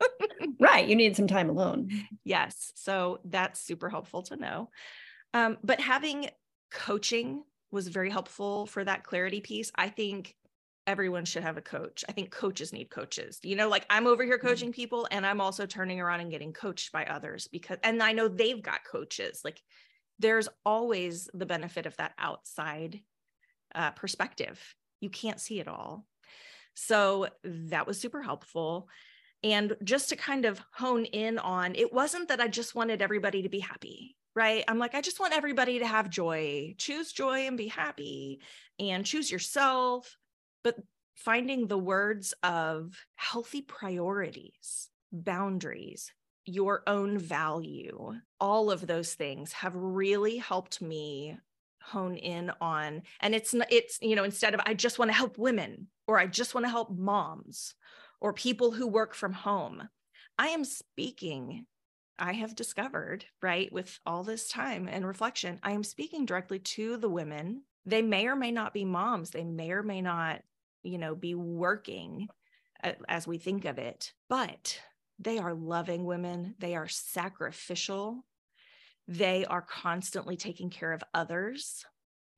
right. 0.60 0.86
You 0.86 0.96
need 0.96 1.16
some 1.16 1.26
time 1.26 1.50
alone. 1.50 1.90
Yes. 2.24 2.72
So 2.74 3.20
that's 3.24 3.60
super 3.60 3.88
helpful 3.88 4.22
to 4.24 4.36
know. 4.36 4.70
Um, 5.34 5.58
but 5.62 5.80
having 5.80 6.28
coaching 6.70 7.42
was 7.70 7.88
very 7.88 8.10
helpful 8.10 8.66
for 8.66 8.84
that 8.84 9.04
clarity 9.04 9.40
piece. 9.40 9.72
I 9.74 9.88
think 9.88 10.34
everyone 10.86 11.24
should 11.24 11.42
have 11.42 11.56
a 11.56 11.62
coach. 11.62 12.04
I 12.08 12.12
think 12.12 12.30
coaches 12.30 12.72
need 12.72 12.90
coaches. 12.90 13.38
You 13.42 13.56
know, 13.56 13.68
like 13.68 13.86
I'm 13.88 14.06
over 14.06 14.24
here 14.24 14.38
mm-hmm. 14.38 14.46
coaching 14.46 14.72
people 14.72 15.06
and 15.10 15.24
I'm 15.24 15.40
also 15.40 15.66
turning 15.66 16.00
around 16.00 16.20
and 16.20 16.30
getting 16.30 16.52
coached 16.52 16.92
by 16.92 17.04
others 17.04 17.48
because, 17.48 17.78
and 17.82 18.02
I 18.02 18.12
know 18.12 18.28
they've 18.28 18.62
got 18.62 18.84
coaches. 18.84 19.42
Like 19.44 19.62
there's 20.18 20.48
always 20.64 21.28
the 21.34 21.46
benefit 21.46 21.86
of 21.86 21.96
that 21.96 22.14
outside 22.18 23.00
uh, 23.74 23.90
perspective. 23.92 24.60
You 25.00 25.10
can't 25.10 25.40
see 25.40 25.58
it 25.60 25.68
all. 25.68 26.06
So 26.74 27.28
that 27.44 27.86
was 27.86 28.00
super 28.00 28.22
helpful. 28.22 28.88
And 29.42 29.76
just 29.82 30.08
to 30.10 30.16
kind 30.16 30.44
of 30.44 30.60
hone 30.72 31.04
in 31.04 31.38
on, 31.38 31.74
it 31.74 31.92
wasn't 31.92 32.28
that 32.28 32.40
I 32.40 32.48
just 32.48 32.74
wanted 32.74 33.02
everybody 33.02 33.42
to 33.42 33.48
be 33.48 33.58
happy. 33.58 34.16
right? 34.34 34.64
I'm 34.66 34.78
like, 34.78 34.94
I 34.94 35.00
just 35.00 35.20
want 35.20 35.34
everybody 35.34 35.80
to 35.80 35.86
have 35.86 36.08
joy, 36.08 36.74
choose 36.78 37.12
joy 37.12 37.46
and 37.46 37.56
be 37.56 37.68
happy, 37.68 38.40
and 38.78 39.04
choose 39.04 39.30
yourself. 39.30 40.16
But 40.64 40.76
finding 41.16 41.66
the 41.66 41.78
words 41.78 42.32
of 42.42 42.96
healthy 43.16 43.62
priorities, 43.62 44.88
boundaries, 45.12 46.10
your 46.44 46.82
own 46.86 47.18
value, 47.18 48.14
all 48.40 48.70
of 48.70 48.86
those 48.86 49.14
things 49.14 49.52
have 49.52 49.74
really 49.74 50.36
helped 50.36 50.82
me 50.82 51.38
hone 51.82 52.16
in 52.16 52.50
on 52.60 53.02
and 53.20 53.34
it's 53.34 53.54
it's 53.68 53.98
you 54.00 54.14
know 54.14 54.24
instead 54.24 54.54
of 54.54 54.60
i 54.66 54.72
just 54.72 54.98
want 54.98 55.10
to 55.10 55.16
help 55.16 55.36
women 55.36 55.88
or 56.06 56.18
i 56.18 56.26
just 56.26 56.54
want 56.54 56.64
to 56.64 56.70
help 56.70 56.96
moms 56.96 57.74
or 58.20 58.32
people 58.32 58.70
who 58.70 58.86
work 58.86 59.14
from 59.14 59.32
home. 59.32 59.88
I 60.38 60.48
am 60.48 60.64
speaking 60.64 61.66
i 62.18 62.32
have 62.32 62.54
discovered 62.54 63.24
right 63.42 63.72
with 63.72 63.98
all 64.06 64.22
this 64.22 64.48
time 64.48 64.88
and 64.88 65.06
reflection 65.06 65.58
i 65.62 65.72
am 65.72 65.82
speaking 65.82 66.24
directly 66.24 66.58
to 66.58 66.96
the 66.96 67.08
women. 67.08 67.62
They 67.84 68.00
may 68.00 68.28
or 68.28 68.36
may 68.36 68.52
not 68.52 68.72
be 68.72 68.84
moms 68.84 69.30
they 69.30 69.44
may 69.44 69.72
or 69.72 69.82
may 69.82 70.00
not 70.00 70.42
you 70.82 70.98
know 70.98 71.14
be 71.14 71.34
working 71.34 72.28
as 73.08 73.26
we 73.26 73.38
think 73.38 73.64
of 73.64 73.78
it 73.78 74.12
but 74.28 74.78
they 75.22 75.38
are 75.38 75.54
loving 75.54 76.04
women 76.04 76.54
they 76.58 76.74
are 76.74 76.88
sacrificial 76.88 78.24
they 79.08 79.44
are 79.44 79.62
constantly 79.62 80.36
taking 80.36 80.70
care 80.70 80.92
of 80.92 81.02
others. 81.12 81.84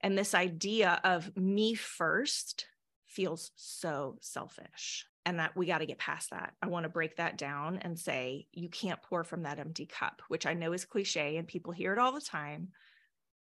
And 0.01 0.17
this 0.17 0.35
idea 0.35 1.01
of 1.05 1.37
me 1.37 1.75
first 1.75 2.67
feels 3.07 3.51
so 3.57 4.19
selfish. 4.21 5.07
And 5.27 5.39
that 5.39 5.57
we 5.57 5.67
got 5.67 5.79
to 5.79 5.87
get 5.87 5.99
past 5.99 6.31
that. 6.31 6.53
I 6.61 6.67
want 6.67 6.85
to 6.85 6.91
break 6.91 7.17
that 7.17 7.39
down 7.39 7.79
and 7.79 7.99
say, 7.99 8.47
you 8.53 8.69
can't 8.69 9.01
pour 9.03 9.25
from 9.25 9.45
that 9.45 9.59
empty 9.59 9.87
cup, 9.87 10.21
which 10.29 10.45
I 10.45 10.53
know 10.53 10.75
is 10.75 10.85
cliche 10.85 11.39
and 11.39 11.49
people 11.49 11.73
hear 11.73 11.95
it 11.95 11.99
all 11.99 12.13
the 12.13 12.21
time. 12.21 12.69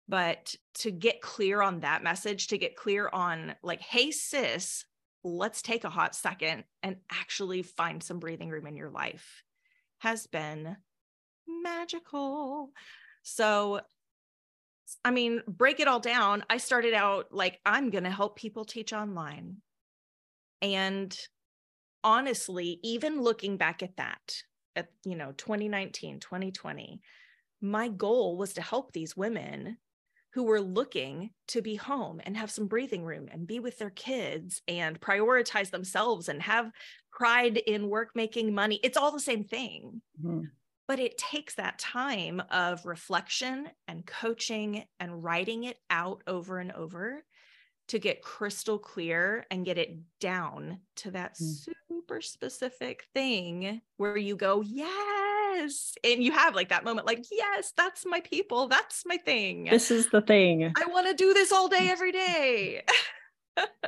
But 0.08 0.54
to 0.80 0.92
get 0.92 1.22
clear 1.22 1.62
on 1.62 1.80
that 1.80 2.04
message, 2.04 2.48
to 2.48 2.58
get 2.58 2.76
clear 2.76 3.10
on, 3.12 3.56
like, 3.64 3.82
hey, 3.82 4.12
sis, 4.12 4.86
let's 5.24 5.62
take 5.62 5.84
a 5.84 5.90
hot 5.90 6.16
second 6.16 6.64
and 6.84 6.98
actually 7.12 7.64
find 7.64 8.02
some 8.02 8.20
breathing 8.20 8.50
room 8.50 8.68
in 8.68 8.76
your 8.76 8.90
life 8.90 9.44
has 10.00 10.26
been 10.28 10.76
magical. 11.48 12.72
So, 13.24 13.82
I 15.06 15.12
mean, 15.12 15.42
break 15.48 15.80
it 15.80 15.88
all 15.88 16.00
down. 16.00 16.44
I 16.50 16.58
started 16.58 16.94
out 16.94 17.28
like, 17.32 17.60
I'm 17.66 17.92
going 17.92 18.04
to 18.04 18.10
help 18.10 18.36
people 18.36 18.66
teach 18.66 18.94
online. 18.94 19.58
And 20.62 21.16
honestly, 22.04 22.80
even 22.84 23.22
looking 23.22 23.58
back 23.58 23.84
at 23.84 23.98
that, 23.98 24.38
at, 24.76 24.88
you 25.06 25.16
know, 25.16 25.34
2019, 25.34 26.20
2020, 26.20 27.02
my 27.62 27.90
goal 27.90 28.38
was 28.38 28.54
to 28.54 28.62
help 28.62 28.92
these 28.92 29.16
women 29.16 29.78
who 30.34 30.44
were 30.44 30.62
looking 30.62 31.32
to 31.50 31.62
be 31.62 31.76
home 31.76 32.22
and 32.24 32.38
have 32.38 32.52
some 32.52 32.68
breathing 32.68 33.04
room 33.04 33.28
and 33.32 33.48
be 33.48 33.60
with 33.60 33.78
their 33.78 33.90
kids 33.90 34.62
and 34.68 35.00
prioritize 35.00 35.70
themselves 35.70 36.30
and 36.30 36.42
have 36.42 36.72
pride 37.12 37.58
in 37.58 37.90
work 37.90 38.12
making 38.16 38.54
money. 38.54 38.80
It's 38.84 38.98
all 38.98 39.12
the 39.12 39.20
same 39.20 39.44
thing. 39.44 40.02
Mm-hmm 40.24 40.44
but 40.92 41.00
it 41.00 41.18
takes 41.18 41.56
that 41.56 41.80
time 41.80 42.44
of 42.52 42.86
reflection 42.86 43.70
and 43.88 44.06
coaching 44.06 44.84
and 45.00 45.24
writing 45.24 45.64
it 45.64 45.78
out 45.90 46.22
over 46.28 46.60
and 46.60 46.74
over 46.74 47.24
to 47.88 47.98
get 47.98 48.22
crystal 48.22 48.78
clear 48.78 49.46
and 49.50 49.64
get 49.64 49.78
it 49.78 49.98
down 50.20 50.80
to 50.98 51.12
that 51.12 51.36
mm. 51.36 51.66
super 52.00 52.20
specific 52.20 53.06
thing 53.14 53.80
where 53.96 54.18
you 54.18 54.36
go, 54.36 54.62
yes. 55.54 55.96
And 56.04 56.24
you 56.24 56.32
have 56.32 56.56
like 56.56 56.70
that 56.70 56.84
moment, 56.84 57.08
like, 57.08 57.26
yes, 57.32 57.74
that's 57.76 58.06
my 58.06 58.20
people. 58.22 58.68
That's 58.68 59.04
my 59.06 59.18
thing. 59.18 59.66
This 59.66 59.92
is 59.92 60.10
the 60.10 60.22
thing. 60.22 60.72
I 60.76 60.86
want 60.88 61.08
to 61.08 61.14
do 61.14 61.34
this 61.34 61.52
all 61.52 61.68
day, 61.68 61.90
every 61.90 62.12
day. 62.12 62.84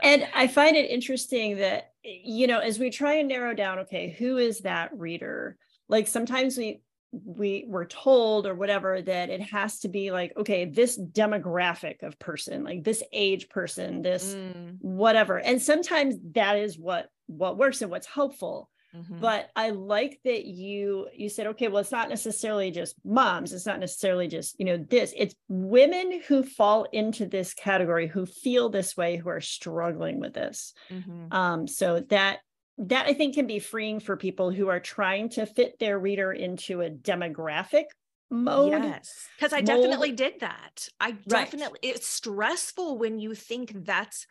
and 0.01 0.27
I 0.33 0.47
find 0.59 0.75
it 0.75 0.89
interesting 0.89 1.57
that, 1.57 1.91
you 2.03 2.47
know, 2.47 2.59
as 2.59 2.79
we 2.79 2.89
try 2.89 3.15
and 3.15 3.27
narrow 3.27 3.53
down, 3.53 3.79
okay, 3.79 4.15
who 4.17 4.37
is 4.37 4.59
that 4.59 4.91
reader? 4.97 5.57
Like 5.89 6.07
sometimes 6.07 6.57
we 6.57 6.81
we 7.25 7.63
were 7.67 7.85
told 7.85 8.47
or 8.47 8.55
whatever 8.55 8.99
that 8.99 9.29
it 9.29 9.39
has 9.39 9.79
to 9.79 9.87
be 9.87 10.09
like 10.11 10.33
okay 10.35 10.65
this 10.65 10.99
demographic 10.99 12.01
of 12.01 12.17
person 12.17 12.63
like 12.63 12.83
this 12.83 13.03
age 13.13 13.49
person 13.49 14.01
this 14.01 14.33
mm. 14.33 14.75
whatever 14.81 15.37
and 15.37 15.61
sometimes 15.61 16.15
that 16.31 16.57
is 16.57 16.77
what 16.79 17.09
what 17.27 17.55
works 17.55 17.83
and 17.83 17.91
what's 17.91 18.07
helpful 18.07 18.67
mm-hmm. 18.95 19.19
but 19.19 19.49
i 19.55 19.69
like 19.69 20.19
that 20.23 20.45
you 20.45 21.07
you 21.15 21.29
said 21.29 21.47
okay 21.47 21.67
well 21.67 21.81
it's 21.81 21.91
not 21.91 22.09
necessarily 22.09 22.71
just 22.71 22.95
moms 23.03 23.53
it's 23.53 23.65
not 23.65 23.79
necessarily 23.79 24.27
just 24.27 24.59
you 24.59 24.65
know 24.65 24.77
this 24.77 25.13
it's 25.15 25.35
women 25.47 26.21
who 26.27 26.43
fall 26.43 26.85
into 26.91 27.25
this 27.25 27.53
category 27.53 28.07
who 28.07 28.25
feel 28.25 28.69
this 28.69 28.95
way 28.95 29.17
who 29.17 29.29
are 29.29 29.41
struggling 29.41 30.19
with 30.19 30.33
this 30.33 30.73
mm-hmm. 30.89 31.31
um 31.31 31.67
so 31.67 31.99
that 32.09 32.39
that 32.77 33.05
I 33.05 33.13
think 33.13 33.35
can 33.35 33.47
be 33.47 33.59
freeing 33.59 33.99
for 33.99 34.17
people 34.17 34.51
who 34.51 34.67
are 34.67 34.79
trying 34.79 35.29
to 35.29 35.45
fit 35.45 35.77
their 35.79 35.99
reader 35.99 36.31
into 36.31 36.81
a 36.81 36.89
demographic 36.89 37.85
mode. 38.31 38.71
Yes, 38.71 39.27
because 39.37 39.53
I 39.53 39.57
mold. 39.57 39.67
definitely 39.67 40.11
did 40.11 40.39
that. 40.39 40.87
I 40.99 41.11
definitely, 41.11 41.79
right. 41.83 41.95
it's 41.95 42.07
stressful 42.07 42.97
when 42.97 43.19
you 43.19 43.35
think 43.35 43.85
that's 43.85 44.25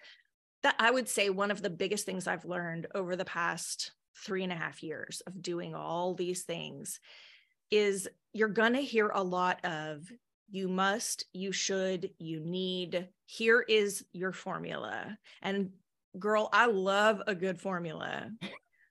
that. 0.63 0.75
I 0.79 0.91
would 0.91 1.09
say 1.09 1.31
one 1.31 1.51
of 1.51 1.63
the 1.63 1.71
biggest 1.71 2.05
things 2.05 2.27
I've 2.27 2.45
learned 2.45 2.89
over 2.95 3.15
the 3.15 3.25
past 3.25 3.93
three 4.17 4.43
and 4.43 4.53
a 4.53 4.57
half 4.57 4.83
years 4.83 5.23
of 5.27 5.43
doing 5.43 5.75
all 5.75 6.15
these 6.15 6.43
things 6.43 7.01
is 7.71 8.09
you're 8.33 8.49
going 8.49 8.75
to 8.75 8.81
hear 8.81 9.09
a 9.09 9.23
lot 9.23 9.65
of 9.65 10.11
you 10.51 10.69
must, 10.69 11.25
you 11.33 11.51
should, 11.51 12.11
you 12.19 12.41
need, 12.41 13.09
here 13.25 13.61
is 13.61 14.05
your 14.13 14.33
formula. 14.33 15.17
And 15.41 15.71
girl, 16.19 16.51
I 16.53 16.67
love 16.67 17.23
a 17.27 17.35
good 17.35 17.59
formula. 17.59 18.31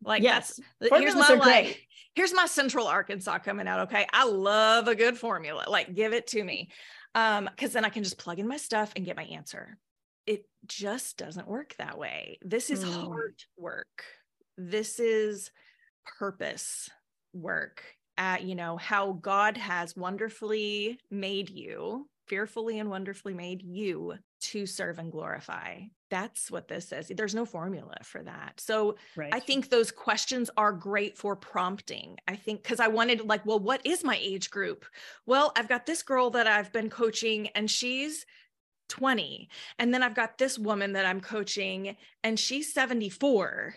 Like 0.03 0.23
yes, 0.23 0.59
here's 0.79 1.13
my 1.13 1.35
like, 1.35 1.87
here's 2.15 2.33
my 2.33 2.47
Central 2.47 2.87
Arkansas 2.87 3.37
coming 3.37 3.67
out. 3.67 3.81
Okay, 3.81 4.07
I 4.11 4.25
love 4.25 4.87
a 4.87 4.95
good 4.95 5.15
formula. 5.15 5.65
Like, 5.67 5.93
give 5.93 6.13
it 6.13 6.25
to 6.27 6.43
me, 6.43 6.69
um, 7.13 7.47
because 7.55 7.73
then 7.73 7.85
I 7.85 7.89
can 7.89 8.03
just 8.03 8.17
plug 8.17 8.39
in 8.39 8.47
my 8.47 8.57
stuff 8.57 8.93
and 8.95 9.05
get 9.05 9.15
my 9.15 9.25
answer. 9.25 9.77
It 10.25 10.45
just 10.65 11.17
doesn't 11.17 11.47
work 11.47 11.75
that 11.77 11.99
way. 11.99 12.39
This 12.41 12.71
is 12.71 12.83
mm. 12.83 12.91
hard 12.91 13.35
work. 13.57 14.03
This 14.69 14.99
is 14.99 15.49
purpose 16.19 16.89
work. 17.33 17.83
At 18.17 18.43
you 18.43 18.53
know 18.53 18.77
how 18.77 19.13
God 19.13 19.57
has 19.57 19.95
wonderfully 19.95 20.99
made 21.09 21.49
you 21.49 22.07
fearfully 22.27 22.77
and 22.77 22.89
wonderfully 22.89 23.33
made 23.33 23.63
you 23.63 24.13
to 24.41 24.65
serve 24.67 24.99
and 24.99 25.11
glorify. 25.11 25.79
That's 26.11 26.51
what 26.51 26.67
this 26.67 26.91
is 26.91 27.11
There's 27.15 27.33
no 27.33 27.45
formula 27.45 27.95
for 28.03 28.21
that. 28.21 28.59
So 28.59 28.97
right. 29.15 29.33
I 29.33 29.39
think 29.39 29.69
those 29.69 29.91
questions 29.91 30.51
are 30.57 30.73
great 30.73 31.17
for 31.17 31.35
prompting. 31.35 32.17
I 32.27 32.35
think 32.35 32.61
because 32.61 32.79
I 32.79 32.87
wanted, 32.87 33.21
like, 33.21 33.45
well, 33.45 33.59
what 33.59 33.83
is 33.85 34.03
my 34.03 34.19
age 34.21 34.51
group? 34.51 34.85
Well, 35.25 35.51
I've 35.55 35.69
got 35.69 35.85
this 35.85 36.03
girl 36.03 36.29
that 36.31 36.47
I've 36.47 36.71
been 36.71 36.89
coaching 36.89 37.47
and 37.55 37.69
she's 37.69 38.25
20. 38.89 39.49
And 39.79 39.93
then 39.93 40.03
I've 40.03 40.15
got 40.15 40.37
this 40.37 40.59
woman 40.59 40.93
that 40.93 41.05
I'm 41.05 41.21
coaching 41.21 41.95
and 42.23 42.37
she's 42.37 42.73
74 42.73 43.75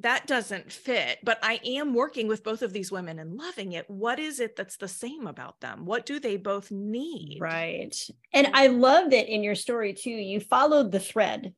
that 0.00 0.26
doesn't 0.26 0.72
fit 0.72 1.18
but 1.22 1.38
i 1.42 1.60
am 1.64 1.94
working 1.94 2.26
with 2.26 2.42
both 2.42 2.62
of 2.62 2.72
these 2.72 2.90
women 2.90 3.18
and 3.18 3.36
loving 3.36 3.72
it. 3.72 3.88
What 3.88 4.18
is 4.18 4.40
it 4.40 4.56
that's 4.56 4.76
the 4.76 4.88
same 4.88 5.26
about 5.26 5.60
them? 5.60 5.84
What 5.84 6.04
do 6.06 6.18
they 6.18 6.36
both 6.36 6.70
need? 6.70 7.38
Right. 7.40 7.96
And 8.32 8.48
i 8.54 8.66
love 8.68 9.10
that 9.10 9.32
in 9.32 9.42
your 9.42 9.54
story 9.54 9.94
too 9.94 10.10
you 10.10 10.40
followed 10.40 10.92
the 10.92 11.00
thread 11.00 11.54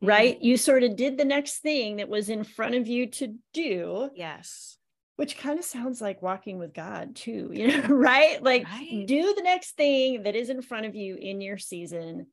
right? 0.00 0.36
Mm-hmm. 0.36 0.44
you 0.44 0.56
sort 0.56 0.84
of 0.84 0.96
did 0.96 1.18
the 1.18 1.24
next 1.24 1.58
thing 1.58 1.96
that 1.96 2.08
was 2.08 2.28
in 2.28 2.44
front 2.44 2.74
of 2.74 2.86
you 2.86 3.06
to 3.06 3.34
do 3.52 4.10
yes. 4.14 4.76
which 5.16 5.38
kind 5.38 5.58
of 5.58 5.64
sounds 5.64 6.00
like 6.00 6.22
walking 6.22 6.58
with 6.58 6.74
god 6.74 7.16
too 7.16 7.50
you 7.52 7.68
know 7.68 7.88
right? 7.88 8.42
Like 8.42 8.64
right. 8.64 9.04
do 9.06 9.34
the 9.34 9.42
next 9.42 9.76
thing 9.76 10.22
that 10.24 10.36
is 10.36 10.50
in 10.50 10.62
front 10.62 10.86
of 10.86 10.94
you 10.94 11.16
in 11.16 11.40
your 11.40 11.58
season 11.58 12.26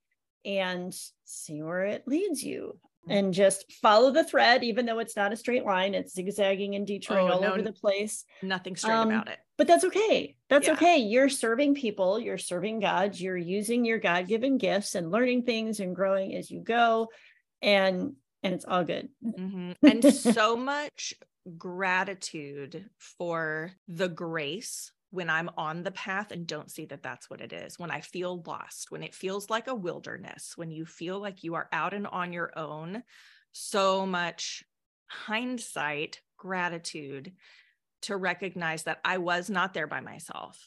and 0.43 0.95
see 1.23 1.61
where 1.63 1.85
it 1.85 2.07
leads 2.07 2.43
you 2.43 2.77
and 3.07 3.33
just 3.33 3.71
follow 3.73 4.11
the 4.11 4.23
thread, 4.23 4.63
even 4.63 4.85
though 4.85 4.99
it's 4.99 5.15
not 5.15 5.33
a 5.33 5.35
straight 5.35 5.65
line, 5.65 5.93
it's 5.93 6.13
zigzagging 6.13 6.75
and 6.75 6.87
detouring 6.87 7.29
oh, 7.29 7.33
all 7.33 7.41
no, 7.41 7.51
over 7.51 7.61
the 7.61 7.71
place. 7.71 8.25
Nothing 8.41 8.75
straight 8.75 8.93
um, 8.93 9.09
about 9.09 9.29
it. 9.29 9.37
But 9.57 9.67
that's 9.67 9.85
okay. 9.85 10.35
That's 10.49 10.67
yeah. 10.67 10.73
okay. 10.73 10.97
You're 10.97 11.29
serving 11.29 11.75
people, 11.75 12.19
you're 12.19 12.37
serving 12.37 12.79
God, 12.79 13.17
you're 13.19 13.37
using 13.37 13.85
your 13.85 13.99
God 13.99 14.27
given 14.27 14.57
gifts 14.57 14.95
and 14.95 15.11
learning 15.11 15.43
things 15.43 15.79
and 15.79 15.95
growing 15.95 16.35
as 16.35 16.49
you 16.49 16.61
go. 16.61 17.09
And 17.61 18.13
and 18.43 18.53
it's 18.53 18.65
all 18.65 18.83
good. 18.83 19.09
Mm-hmm. 19.23 19.71
And 19.87 20.13
so 20.13 20.55
much 20.55 21.13
gratitude 21.57 22.89
for 22.97 23.71
the 23.87 24.09
grace 24.09 24.91
when 25.15 25.30
I'm 25.30 25.49
on 25.58 25.84
the 25.84 25.91
path 25.91 26.32
and 26.32 26.45
don't 26.45 26.69
see 26.69 26.86
that 26.86 27.01
that's 27.01 27.30
what 27.30 27.41
it 27.41 27.54
is, 27.54 27.80
when 27.80 27.89
I 27.89 28.01
feel 28.01 28.43
lost, 28.45 28.91
when 28.91 29.01
it 29.01 29.15
feels 29.15 29.49
like 29.49 29.67
a 29.67 29.73
wilderness, 29.73 30.54
when 30.56 30.69
you 30.71 30.86
feel 30.86 31.19
like 31.19 31.43
you 31.43 31.56
are 31.56 31.69
out 31.71 31.93
and 31.93 32.06
on 32.06 32.34
your 32.34 32.51
own, 32.58 33.01
so 33.54 34.06
much 34.06 34.63
hindsight, 35.08 36.21
gratitude 36.38 37.32
to 38.04 38.17
recognize 38.17 38.84
that 38.84 38.99
I 39.04 39.17
was 39.17 39.49
not 39.49 39.73
there 39.73 39.88
by 39.88 40.01
myself. 40.01 40.60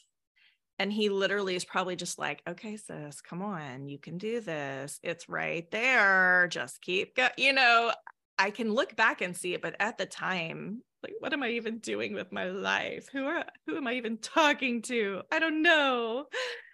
And 0.78 0.92
he 0.92 1.08
literally 1.08 1.54
is 1.54 1.64
probably 1.64 1.96
just 1.96 2.18
like, 2.18 2.42
okay, 2.48 2.76
sis, 2.76 3.20
come 3.20 3.42
on, 3.42 3.88
you 3.88 3.98
can 3.98 4.16
do 4.16 4.40
this. 4.40 4.98
It's 5.02 5.28
right 5.28 5.68
there. 5.70 6.48
Just 6.48 6.80
keep 6.80 7.16
going. 7.16 7.30
You 7.36 7.52
know, 7.52 7.92
I 8.38 8.50
can 8.50 8.72
look 8.72 8.96
back 8.96 9.20
and 9.20 9.36
see 9.36 9.54
it, 9.54 9.62
but 9.62 9.76
at 9.80 9.98
the 9.98 10.06
time, 10.06 10.82
like, 11.02 11.14
what 11.20 11.32
am 11.32 11.42
I 11.42 11.50
even 11.50 11.78
doing 11.78 12.14
with 12.14 12.32
my 12.32 12.46
life? 12.46 13.08
Who 13.12 13.24
are 13.26 13.44
who 13.66 13.76
am 13.76 13.86
I 13.86 13.94
even 13.94 14.18
talking 14.18 14.82
to? 14.82 15.22
I 15.30 15.38
don't 15.38 15.62
know. 15.62 16.26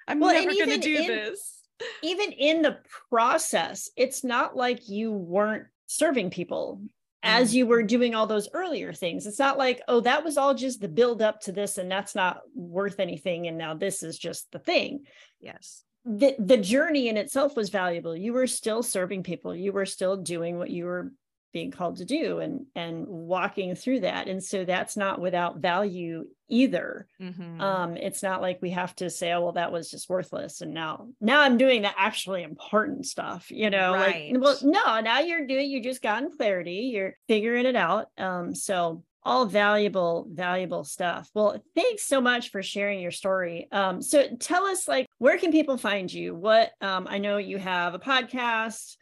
I'm 0.08 0.20
well, 0.20 0.32
never 0.32 0.54
gonna 0.58 0.78
do 0.78 0.96
in, 0.96 1.06
this. 1.06 1.62
Even 2.02 2.32
in 2.32 2.62
the 2.62 2.78
process, 3.10 3.90
it's 3.96 4.24
not 4.24 4.56
like 4.56 4.88
you 4.88 5.12
weren't 5.12 5.66
serving 5.86 6.30
people 6.30 6.80
as 7.24 7.48
mm-hmm. 7.48 7.56
you 7.56 7.66
were 7.66 7.82
doing 7.82 8.14
all 8.14 8.26
those 8.26 8.48
earlier 8.52 8.92
things. 8.92 9.26
It's 9.26 9.38
not 9.38 9.58
like, 9.58 9.80
oh, 9.88 10.00
that 10.00 10.24
was 10.24 10.36
all 10.36 10.54
just 10.54 10.80
the 10.80 10.88
build 10.88 11.22
up 11.22 11.40
to 11.42 11.52
this 11.52 11.78
and 11.78 11.90
that's 11.90 12.14
not 12.14 12.40
worth 12.54 13.00
anything. 13.00 13.46
And 13.46 13.56
now 13.56 13.74
this 13.74 14.02
is 14.02 14.18
just 14.18 14.52
the 14.52 14.58
thing. 14.58 15.04
Yes. 15.40 15.82
The, 16.04 16.36
the 16.38 16.58
journey 16.58 17.08
in 17.08 17.16
itself 17.16 17.56
was 17.56 17.70
valuable. 17.70 18.14
You 18.14 18.34
were 18.34 18.46
still 18.46 18.82
serving 18.82 19.22
people. 19.22 19.56
You 19.56 19.72
were 19.72 19.86
still 19.86 20.18
doing 20.18 20.58
what 20.58 20.68
you 20.68 20.84
were 20.84 21.12
being 21.54 21.70
called 21.70 21.96
to 21.96 22.04
do 22.04 22.40
and 22.40 22.66
and 22.74 23.06
walking 23.06 23.74
through 23.74 24.00
that. 24.00 24.28
And 24.28 24.44
so 24.44 24.66
that's 24.66 24.96
not 24.96 25.20
without 25.20 25.58
value 25.58 26.26
either. 26.48 27.06
Mm-hmm. 27.22 27.60
um 27.60 27.96
it's 27.96 28.22
not 28.22 28.42
like 28.42 28.58
we 28.60 28.70
have 28.70 28.94
to 28.96 29.08
say 29.08 29.32
oh 29.32 29.40
well 29.40 29.52
that 29.52 29.72
was 29.72 29.90
just 29.90 30.10
worthless 30.10 30.60
and 30.60 30.74
now 30.74 31.08
now 31.20 31.40
i'm 31.40 31.56
doing 31.56 31.80
the 31.82 31.98
actually 31.98 32.42
important 32.42 33.06
stuff 33.06 33.50
you 33.50 33.70
know 33.70 33.94
right. 33.94 34.32
like 34.32 34.42
well 34.42 34.58
no 34.62 35.00
now 35.00 35.20
you're 35.20 35.46
doing 35.46 35.70
you 35.70 35.82
just 35.82 36.02
gotten 36.02 36.30
clarity 36.36 36.90
you're 36.92 37.16
figuring 37.28 37.64
it 37.64 37.76
out. 37.76 38.08
Um 38.18 38.54
so 38.54 39.04
all 39.22 39.46
valuable 39.46 40.26
valuable 40.30 40.84
stuff. 40.84 41.30
Well 41.32 41.62
thanks 41.74 42.02
so 42.02 42.20
much 42.20 42.50
for 42.50 42.62
sharing 42.62 43.00
your 43.00 43.10
story. 43.10 43.68
Um 43.72 44.02
so 44.02 44.28
tell 44.38 44.66
us 44.66 44.86
like 44.86 45.06
where 45.18 45.38
can 45.38 45.50
people 45.50 45.78
find 45.78 46.12
you? 46.12 46.34
What 46.34 46.72
um 46.80 47.06
i 47.08 47.18
know 47.18 47.38
you 47.38 47.58
have 47.58 47.94
a 47.94 47.98
podcast 47.98 48.96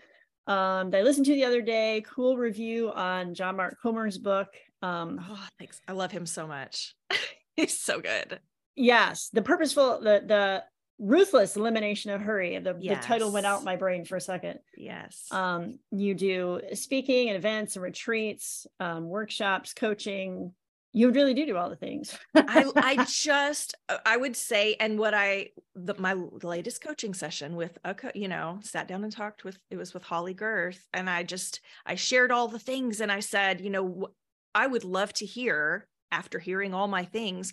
um, 0.46 0.90
that 0.90 0.98
I 0.98 1.02
listened 1.02 1.26
to 1.26 1.34
the 1.34 1.44
other 1.44 1.62
day. 1.62 2.04
Cool 2.06 2.36
review 2.36 2.90
on 2.92 3.34
John 3.34 3.56
Mark 3.56 3.76
Comer's 3.82 4.18
book. 4.18 4.48
Um, 4.82 5.20
oh, 5.28 5.46
thanks. 5.58 5.80
I 5.86 5.92
love 5.92 6.10
him 6.10 6.26
so 6.26 6.46
much. 6.46 6.94
He's 7.56 7.78
so 7.78 8.00
good. 8.00 8.40
Yes, 8.74 9.28
the 9.32 9.42
purposeful, 9.42 10.00
the 10.00 10.22
the 10.26 10.64
ruthless 10.98 11.56
elimination 11.56 12.12
of 12.12 12.20
hurry. 12.20 12.58
The, 12.58 12.76
yes. 12.80 12.98
the 12.98 13.06
title 13.06 13.32
went 13.32 13.44
out 13.44 13.64
my 13.64 13.76
brain 13.76 14.04
for 14.04 14.16
a 14.16 14.20
second. 14.20 14.60
Yes. 14.76 15.26
Um, 15.30 15.78
you 15.90 16.14
do 16.14 16.60
speaking 16.74 17.28
and 17.28 17.36
events 17.36 17.76
and 17.76 17.82
retreats, 17.82 18.66
um, 18.78 19.08
workshops, 19.08 19.74
coaching, 19.74 20.52
you 20.92 21.10
really 21.10 21.34
do 21.34 21.46
do 21.46 21.56
all 21.56 21.70
the 21.70 21.76
things. 21.76 22.16
I, 22.34 22.70
I 22.76 23.04
just 23.08 23.74
uh, 23.88 23.98
i 24.04 24.16
would 24.16 24.36
say 24.36 24.76
and 24.78 24.98
what 24.98 25.14
i 25.14 25.48
the, 25.74 25.94
my 25.98 26.14
latest 26.42 26.82
coaching 26.82 27.14
session 27.14 27.56
with 27.56 27.78
a 27.84 27.94
you 28.14 28.28
know 28.28 28.58
sat 28.62 28.88
down 28.88 29.04
and 29.04 29.12
talked 29.12 29.44
with 29.44 29.58
it 29.70 29.76
was 29.76 29.94
with 29.94 30.02
Holly 30.02 30.34
Gerth 30.34 30.86
and 30.92 31.08
i 31.08 31.22
just 31.22 31.60
i 31.86 31.94
shared 31.94 32.30
all 32.30 32.48
the 32.48 32.58
things 32.58 33.00
and 33.00 33.10
i 33.10 33.20
said 33.20 33.60
you 33.60 33.70
know 33.70 34.08
i 34.54 34.66
would 34.66 34.84
love 34.84 35.12
to 35.14 35.26
hear 35.26 35.88
after 36.10 36.38
hearing 36.38 36.74
all 36.74 36.88
my 36.88 37.04
things 37.04 37.52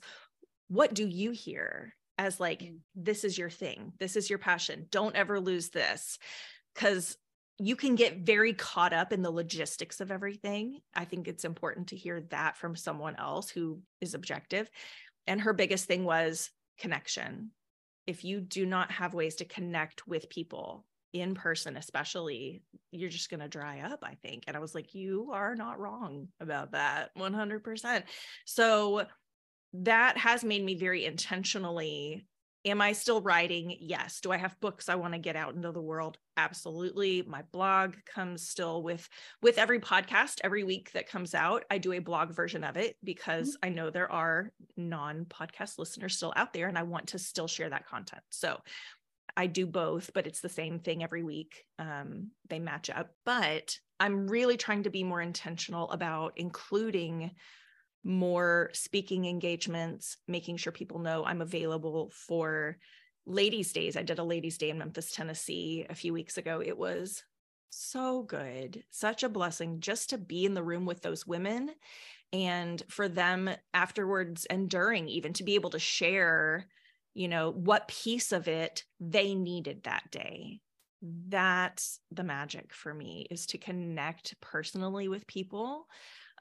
what 0.67 0.93
do 0.93 1.07
you 1.07 1.31
hear 1.31 1.93
as 2.19 2.39
like 2.39 2.59
mm. 2.59 2.77
this 2.93 3.23
is 3.23 3.37
your 3.37 3.49
thing. 3.49 3.93
This 3.97 4.15
is 4.15 4.29
your 4.29 4.37
passion. 4.37 4.85
Don't 4.91 5.15
ever 5.15 5.39
lose 5.39 5.69
this. 5.69 6.19
Because 6.75 7.17
you 7.59 7.75
can 7.75 7.95
get 7.95 8.19
very 8.19 8.53
caught 8.53 8.93
up 8.93 9.11
in 9.11 9.21
the 9.21 9.31
logistics 9.31 9.99
of 9.99 10.11
everything. 10.11 10.79
I 10.95 11.03
think 11.03 11.27
it's 11.27 11.43
important 11.43 11.87
to 11.89 11.97
hear 11.97 12.21
that 12.29 12.57
from 12.57 12.75
someone 12.75 13.17
else 13.17 13.49
who 13.49 13.81
is 13.99 14.13
objective. 14.13 14.69
And 15.27 15.41
her 15.41 15.53
biggest 15.53 15.85
thing 15.85 16.05
was 16.05 16.49
connection. 16.79 17.51
If 18.07 18.23
you 18.23 18.39
do 18.39 18.65
not 18.65 18.91
have 18.91 19.13
ways 19.13 19.35
to 19.35 19.45
connect 19.45 20.07
with 20.07 20.29
people 20.29 20.85
in 21.11 21.35
person, 21.35 21.75
especially, 21.75 22.63
you're 22.91 23.09
just 23.09 23.29
going 23.29 23.41
to 23.41 23.47
dry 23.47 23.81
up, 23.81 23.99
I 24.03 24.15
think. 24.21 24.45
And 24.47 24.55
I 24.55 24.59
was 24.59 24.73
like, 24.73 24.95
you 24.95 25.31
are 25.33 25.55
not 25.55 25.79
wrong 25.79 26.29
about 26.39 26.71
that 26.71 27.09
100%. 27.17 28.03
So 28.45 29.05
that 29.73 30.17
has 30.17 30.43
made 30.43 30.63
me 30.63 30.75
very 30.75 31.05
intentionally 31.05 32.25
Am 32.65 32.81
I 32.81 32.91
still 32.91 33.21
writing? 33.21 33.77
Yes. 33.79 34.19
Do 34.19 34.31
I 34.31 34.37
have 34.37 34.59
books 34.59 34.89
I 34.89 34.95
want 34.95 35.13
to 35.13 35.19
get 35.19 35.37
out 35.37 35.55
into 35.55 35.71
the 35.71 35.81
world? 35.81 36.17
Absolutely. 36.35 37.21
My 37.21 37.43
blog 37.53 37.95
comes 38.05 38.47
still 38.47 38.83
with 38.83 39.07
with 39.41 39.57
every 39.57 39.79
podcast 39.79 40.39
every 40.43 40.65
week 40.65 40.91
that 40.91 41.09
comes 41.09 41.33
out. 41.33 41.63
I 41.71 41.77
do 41.77 41.93
a 41.93 41.99
blog 41.99 42.33
version 42.33 42.65
of 42.65 42.75
it 42.75 42.97
because 43.03 43.51
mm-hmm. 43.51 43.65
I 43.65 43.69
know 43.69 43.89
there 43.89 44.11
are 44.11 44.51
non-podcast 44.75 45.79
listeners 45.79 46.17
still 46.17 46.33
out 46.35 46.51
there 46.51 46.67
and 46.67 46.77
I 46.77 46.83
want 46.83 47.07
to 47.09 47.19
still 47.19 47.47
share 47.47 47.69
that 47.69 47.87
content. 47.87 48.23
So 48.29 48.59
I 49.37 49.47
do 49.47 49.65
both, 49.65 50.11
but 50.13 50.27
it's 50.27 50.41
the 50.41 50.49
same 50.49 50.79
thing 50.79 51.01
every 51.01 51.23
week. 51.23 51.63
Um, 51.77 52.31
they 52.49 52.59
match 52.59 52.89
up. 52.89 53.11
But 53.25 53.77
I'm 53.99 54.27
really 54.27 54.57
trying 54.57 54.83
to 54.83 54.89
be 54.89 55.03
more 55.05 55.21
intentional 55.21 55.89
about 55.91 56.33
including 56.35 57.31
more 58.03 58.69
speaking 58.73 59.25
engagements, 59.25 60.17
making 60.27 60.57
sure 60.57 60.71
people 60.71 60.99
know 60.99 61.25
I'm 61.25 61.41
available 61.41 62.11
for 62.13 62.77
ladies' 63.25 63.73
days. 63.73 63.97
I 63.97 64.03
did 64.03 64.19
a 64.19 64.23
ladies' 64.23 64.57
day 64.57 64.69
in 64.69 64.77
Memphis, 64.77 65.11
Tennessee 65.11 65.85
a 65.89 65.95
few 65.95 66.13
weeks 66.13 66.37
ago. 66.37 66.61
It 66.65 66.77
was 66.77 67.23
so 67.69 68.23
good, 68.23 68.83
such 68.89 69.23
a 69.23 69.29
blessing 69.29 69.79
just 69.79 70.09
to 70.09 70.17
be 70.17 70.45
in 70.45 70.53
the 70.53 70.63
room 70.63 70.85
with 70.85 71.01
those 71.01 71.27
women 71.27 71.69
and 72.31 72.81
for 72.89 73.07
them 73.07 73.49
afterwards 73.73 74.45
and 74.45 74.69
during, 74.69 75.07
even 75.07 75.33
to 75.33 75.43
be 75.43 75.55
able 75.55 75.69
to 75.71 75.79
share, 75.79 76.67
you 77.13 77.27
know, 77.27 77.51
what 77.51 77.87
piece 77.87 78.31
of 78.31 78.47
it 78.47 78.83
they 78.99 79.35
needed 79.35 79.83
that 79.83 80.09
day. 80.11 80.59
That's 81.01 81.99
the 82.11 82.23
magic 82.23 82.73
for 82.73 82.93
me 82.93 83.27
is 83.31 83.45
to 83.47 83.57
connect 83.57 84.39
personally 84.41 85.07
with 85.07 85.27
people 85.27 85.87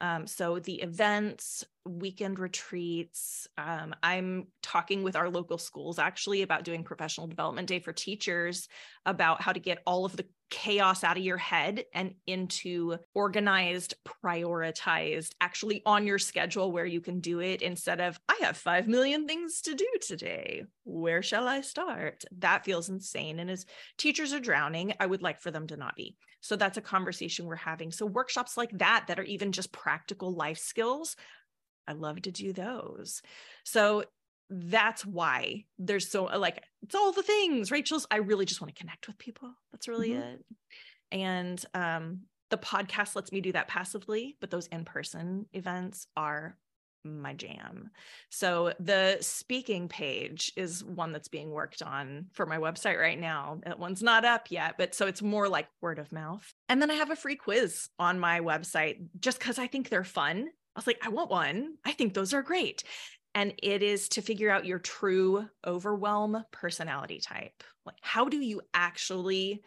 um, 0.00 0.26
so 0.26 0.58
the 0.58 0.76
events, 0.82 1.64
weekend 1.88 2.38
retreats, 2.38 3.46
um, 3.56 3.94
I'm 4.02 4.48
talking 4.62 5.02
with 5.02 5.16
our 5.16 5.30
local 5.30 5.58
schools 5.58 5.98
actually 5.98 6.42
about 6.42 6.64
doing 6.64 6.84
professional 6.84 7.26
development 7.26 7.68
day 7.68 7.80
for 7.80 7.92
teachers 7.92 8.68
about 9.06 9.42
how 9.42 9.52
to 9.52 9.60
get 9.60 9.82
all 9.86 10.04
of 10.04 10.16
the 10.16 10.26
chaos 10.50 11.04
out 11.04 11.16
of 11.16 11.22
your 11.22 11.36
head 11.36 11.84
and 11.92 12.14
into 12.26 12.96
organized, 13.14 13.94
prioritized, 14.24 15.32
actually 15.40 15.82
on 15.84 16.06
your 16.06 16.18
schedule 16.18 16.72
where 16.72 16.86
you 16.86 17.00
can 17.00 17.20
do 17.20 17.40
it 17.40 17.62
instead 17.62 18.00
of, 18.00 18.18
I 18.28 18.38
have 18.42 18.56
5 18.56 18.88
million 18.88 19.26
things 19.26 19.60
to 19.62 19.74
do 19.74 19.88
today. 20.00 20.64
Where 20.84 21.22
shall 21.22 21.46
I 21.46 21.60
start? 21.60 22.24
That 22.38 22.64
feels 22.64 22.88
insane. 22.88 23.40
And 23.40 23.50
as 23.50 23.66
teachers 23.98 24.32
are 24.32 24.40
drowning, 24.40 24.94
I 25.00 25.06
would 25.06 25.22
like 25.22 25.40
for 25.40 25.50
them 25.50 25.66
to 25.66 25.76
not 25.76 25.96
be. 25.96 26.16
So 26.40 26.56
that's 26.56 26.78
a 26.78 26.82
conversation 26.82 27.46
we're 27.46 27.56
having. 27.56 27.90
So 27.90 28.06
workshops 28.06 28.56
like 28.56 28.70
that, 28.78 29.06
that 29.08 29.18
are 29.18 29.24
even 29.24 29.52
just 29.52 29.72
practical 29.72 30.32
life 30.32 30.58
skills, 30.58 31.16
I 31.88 31.92
love 31.92 32.22
to 32.22 32.30
do 32.30 32.52
those. 32.52 33.22
So 33.64 34.04
that's 34.50 35.04
why 35.04 35.64
there's 35.78 36.10
so 36.10 36.24
like 36.24 36.62
it's 36.82 36.94
all 36.94 37.12
the 37.12 37.22
things 37.22 37.70
rachel's 37.70 38.06
i 38.10 38.16
really 38.16 38.46
just 38.46 38.60
want 38.60 38.74
to 38.74 38.80
connect 38.80 39.06
with 39.06 39.18
people. 39.18 39.50
That's 39.72 39.88
really 39.88 40.10
mm-hmm. 40.10 40.22
it. 40.22 40.44
And 41.12 41.64
um 41.74 42.20
the 42.50 42.56
podcast 42.56 43.14
lets 43.14 43.30
me 43.30 43.40
do 43.40 43.52
that 43.52 43.68
passively 43.68 44.36
but 44.40 44.50
those 44.50 44.66
in-person 44.68 45.46
events 45.52 46.06
are 46.16 46.56
my 47.04 47.32
jam. 47.32 47.90
So 48.28 48.72
the 48.80 49.18
speaking 49.20 49.88
page 49.88 50.52
is 50.56 50.84
one 50.84 51.12
that's 51.12 51.28
being 51.28 51.50
worked 51.50 51.80
on 51.80 52.26
for 52.32 52.44
my 52.44 52.58
website 52.58 52.98
right 52.98 53.18
now. 53.18 53.60
That 53.64 53.78
one's 53.78 54.02
not 54.02 54.24
up 54.24 54.50
yet 54.50 54.76
but 54.78 54.94
so 54.94 55.06
it's 55.06 55.22
more 55.22 55.48
like 55.48 55.68
word 55.82 55.98
of 55.98 56.10
mouth. 56.10 56.54
And 56.70 56.80
then 56.80 56.90
i 56.90 56.94
have 56.94 57.10
a 57.10 57.16
free 57.16 57.36
quiz 57.36 57.90
on 57.98 58.18
my 58.18 58.40
website 58.40 58.96
just 59.20 59.38
because 59.38 59.58
i 59.58 59.66
think 59.66 59.90
they're 59.90 60.04
fun 60.04 60.48
I 60.78 60.80
was 60.80 60.86
like, 60.86 61.04
I 61.04 61.08
want 61.08 61.28
one. 61.28 61.74
I 61.84 61.90
think 61.90 62.14
those 62.14 62.32
are 62.32 62.40
great 62.40 62.84
and 63.34 63.52
it 63.64 63.82
is 63.82 64.08
to 64.10 64.22
figure 64.22 64.48
out 64.48 64.64
your 64.64 64.78
true 64.78 65.44
overwhelm 65.66 66.44
personality 66.52 67.18
type. 67.18 67.64
Like, 67.84 67.96
how 68.00 68.28
do 68.28 68.38
you 68.40 68.60
actually 68.72 69.64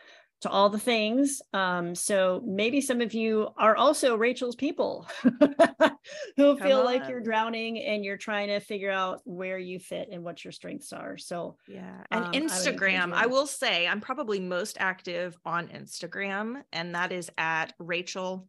To 0.41 0.49
all 0.49 0.71
the 0.71 0.79
things. 0.79 1.43
Um, 1.53 1.95
so 1.95 2.43
maybe 2.45 2.81
some 2.81 3.01
of 3.01 3.13
you 3.13 3.49
are 3.57 3.77
also 3.77 4.17
Rachel's 4.17 4.57
people 4.57 5.07
who 6.37 6.57
feel 6.57 6.83
like 6.85 7.09
you're 7.09 7.21
drowning 7.21 7.79
and 7.79 8.05
you're 8.05 8.17
trying 8.17 8.49
to 8.49 8.61
figure 8.61 8.91
out 8.91 9.21
where 9.25 9.59
you 9.59 9.79
fit 9.79 10.09
and 10.11 10.25
what 10.25 10.43
your 10.45 10.53
strengths 10.53 10.93
are. 10.93 11.19
So 11.19 11.57
yeah, 11.69 12.05
and 12.11 12.25
um, 12.25 12.33
Instagram, 12.33 13.13
I, 13.13 13.25
I, 13.25 13.27
will 13.27 13.47
say 13.47 13.87
I'm 13.87 14.01
probably 14.01 14.41
most 14.41 14.79
active 14.81 15.37
on 15.45 15.69
Instagram, 15.69 16.63
and 16.73 16.95
that 16.95 17.13
is 17.13 17.31
at 17.37 17.75
rachel.d.baker 17.79 18.45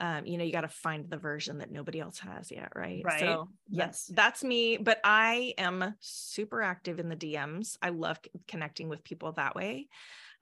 um, 0.00 0.26
you 0.26 0.38
know, 0.38 0.44
you 0.44 0.52
got 0.52 0.62
to 0.62 0.68
find 0.68 1.08
the 1.08 1.18
version 1.18 1.58
that 1.58 1.70
nobody 1.70 2.00
else 2.00 2.18
has 2.20 2.50
yet, 2.50 2.72
right? 2.74 3.02
Right. 3.04 3.20
So 3.20 3.48
yes, 3.68 4.06
that's, 4.06 4.06
that's 4.06 4.44
me. 4.44 4.78
But 4.78 4.98
I 5.04 5.54
am 5.58 5.94
super 6.00 6.62
active 6.62 6.98
in 6.98 7.08
the 7.08 7.16
DMs. 7.16 7.76
I 7.82 7.90
love 7.90 8.18
connecting 8.48 8.88
with 8.88 9.04
people 9.04 9.32
that 9.32 9.54
way. 9.54 9.88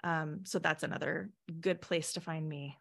Um, 0.05 0.40
so 0.44 0.61
that's 0.61 0.85
another 0.85 1.31
good 1.61 1.81
place 1.81 2.12
to 2.12 2.21
find 2.21 2.49
me. 2.49 2.79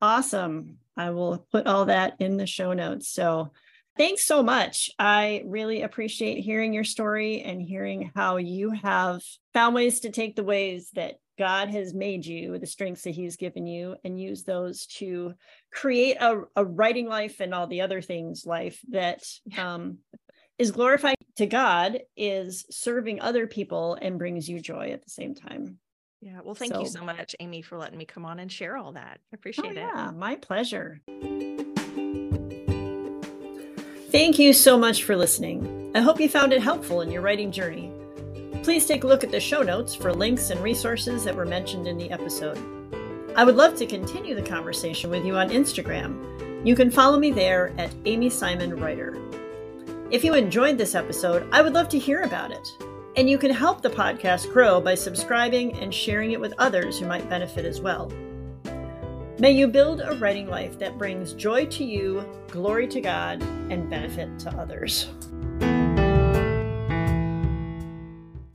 Awesome. 0.00 0.78
I 0.96 1.10
will 1.10 1.46
put 1.52 1.66
all 1.66 1.86
that 1.86 2.14
in 2.20 2.38
the 2.38 2.46
show 2.46 2.72
notes. 2.72 3.08
So 3.08 3.52
thanks 3.98 4.24
so 4.24 4.42
much. 4.42 4.90
I 4.98 5.42
really 5.44 5.82
appreciate 5.82 6.40
hearing 6.40 6.72
your 6.72 6.84
story 6.84 7.42
and 7.42 7.60
hearing 7.60 8.10
how 8.14 8.36
you 8.36 8.70
have 8.70 9.20
found 9.52 9.74
ways 9.74 10.00
to 10.00 10.10
take 10.10 10.36
the 10.36 10.44
ways 10.44 10.90
that 10.94 11.16
God 11.38 11.68
has 11.68 11.92
made 11.94 12.24
you, 12.24 12.58
the 12.58 12.66
strengths 12.66 13.02
that 13.02 13.10
He's 13.10 13.36
given 13.36 13.66
you, 13.66 13.96
and 14.04 14.20
use 14.20 14.44
those 14.44 14.86
to 14.86 15.34
create 15.72 16.16
a, 16.20 16.42
a 16.56 16.64
writing 16.64 17.08
life 17.08 17.40
and 17.40 17.54
all 17.54 17.66
the 17.66 17.82
other 17.82 18.00
things 18.00 18.46
life 18.46 18.80
that 18.90 19.22
um, 19.56 19.98
is 20.58 20.72
glorifying 20.72 21.16
to 21.36 21.46
God, 21.46 22.00
is 22.16 22.66
serving 22.70 23.20
other 23.20 23.46
people, 23.46 23.96
and 24.00 24.18
brings 24.18 24.48
you 24.48 24.60
joy 24.60 24.90
at 24.90 25.04
the 25.04 25.10
same 25.10 25.34
time. 25.34 25.78
Yeah. 26.20 26.40
Well, 26.42 26.56
thank 26.56 26.74
so, 26.74 26.80
you 26.80 26.88
so 26.88 27.04
much, 27.04 27.36
Amy, 27.38 27.62
for 27.62 27.78
letting 27.78 27.98
me 27.98 28.04
come 28.04 28.24
on 28.24 28.40
and 28.40 28.50
share 28.50 28.76
all 28.76 28.92
that. 28.92 29.20
I 29.32 29.34
appreciate 29.34 29.66
oh, 29.66 29.70
it. 29.70 29.76
Yeah, 29.76 30.10
my 30.10 30.34
pleasure. 30.34 31.00
Thank 34.18 34.40
you 34.40 34.52
so 34.52 34.76
much 34.76 35.04
for 35.04 35.14
listening. 35.14 35.92
I 35.94 36.00
hope 36.00 36.18
you 36.18 36.28
found 36.28 36.52
it 36.52 36.60
helpful 36.60 37.02
in 37.02 37.12
your 37.12 37.22
writing 37.22 37.52
journey. 37.52 37.92
Please 38.64 38.84
take 38.84 39.04
a 39.04 39.06
look 39.06 39.22
at 39.22 39.30
the 39.30 39.38
show 39.38 39.62
notes 39.62 39.94
for 39.94 40.12
links 40.12 40.50
and 40.50 40.60
resources 40.60 41.22
that 41.22 41.36
were 41.36 41.46
mentioned 41.46 41.86
in 41.86 41.96
the 41.96 42.10
episode. 42.10 42.58
I 43.36 43.44
would 43.44 43.54
love 43.54 43.76
to 43.76 43.86
continue 43.86 44.34
the 44.34 44.42
conversation 44.42 45.08
with 45.08 45.24
you 45.24 45.36
on 45.36 45.50
Instagram. 45.50 46.66
You 46.66 46.74
can 46.74 46.90
follow 46.90 47.16
me 47.16 47.30
there 47.30 47.72
at 47.78 47.94
Amy 48.06 48.28
Simon 48.28 48.74
Writer. 48.80 49.16
If 50.10 50.24
you 50.24 50.34
enjoyed 50.34 50.78
this 50.78 50.96
episode, 50.96 51.48
I 51.52 51.62
would 51.62 51.72
love 51.72 51.88
to 51.90 51.98
hear 51.98 52.22
about 52.22 52.50
it. 52.50 52.76
And 53.14 53.30
you 53.30 53.38
can 53.38 53.52
help 53.52 53.82
the 53.82 53.88
podcast 53.88 54.52
grow 54.52 54.80
by 54.80 54.96
subscribing 54.96 55.74
and 55.74 55.94
sharing 55.94 56.32
it 56.32 56.40
with 56.40 56.54
others 56.58 56.98
who 56.98 57.06
might 57.06 57.30
benefit 57.30 57.64
as 57.64 57.80
well. 57.80 58.10
May 59.40 59.52
you 59.52 59.68
build 59.68 60.00
a 60.00 60.16
writing 60.16 60.48
life 60.48 60.80
that 60.80 60.98
brings 60.98 61.32
joy 61.32 61.66
to 61.66 61.84
you, 61.84 62.24
glory 62.48 62.88
to 62.88 63.00
God, 63.00 63.40
and 63.70 63.88
benefit 63.88 64.36
to 64.40 64.50
others. 64.58 65.06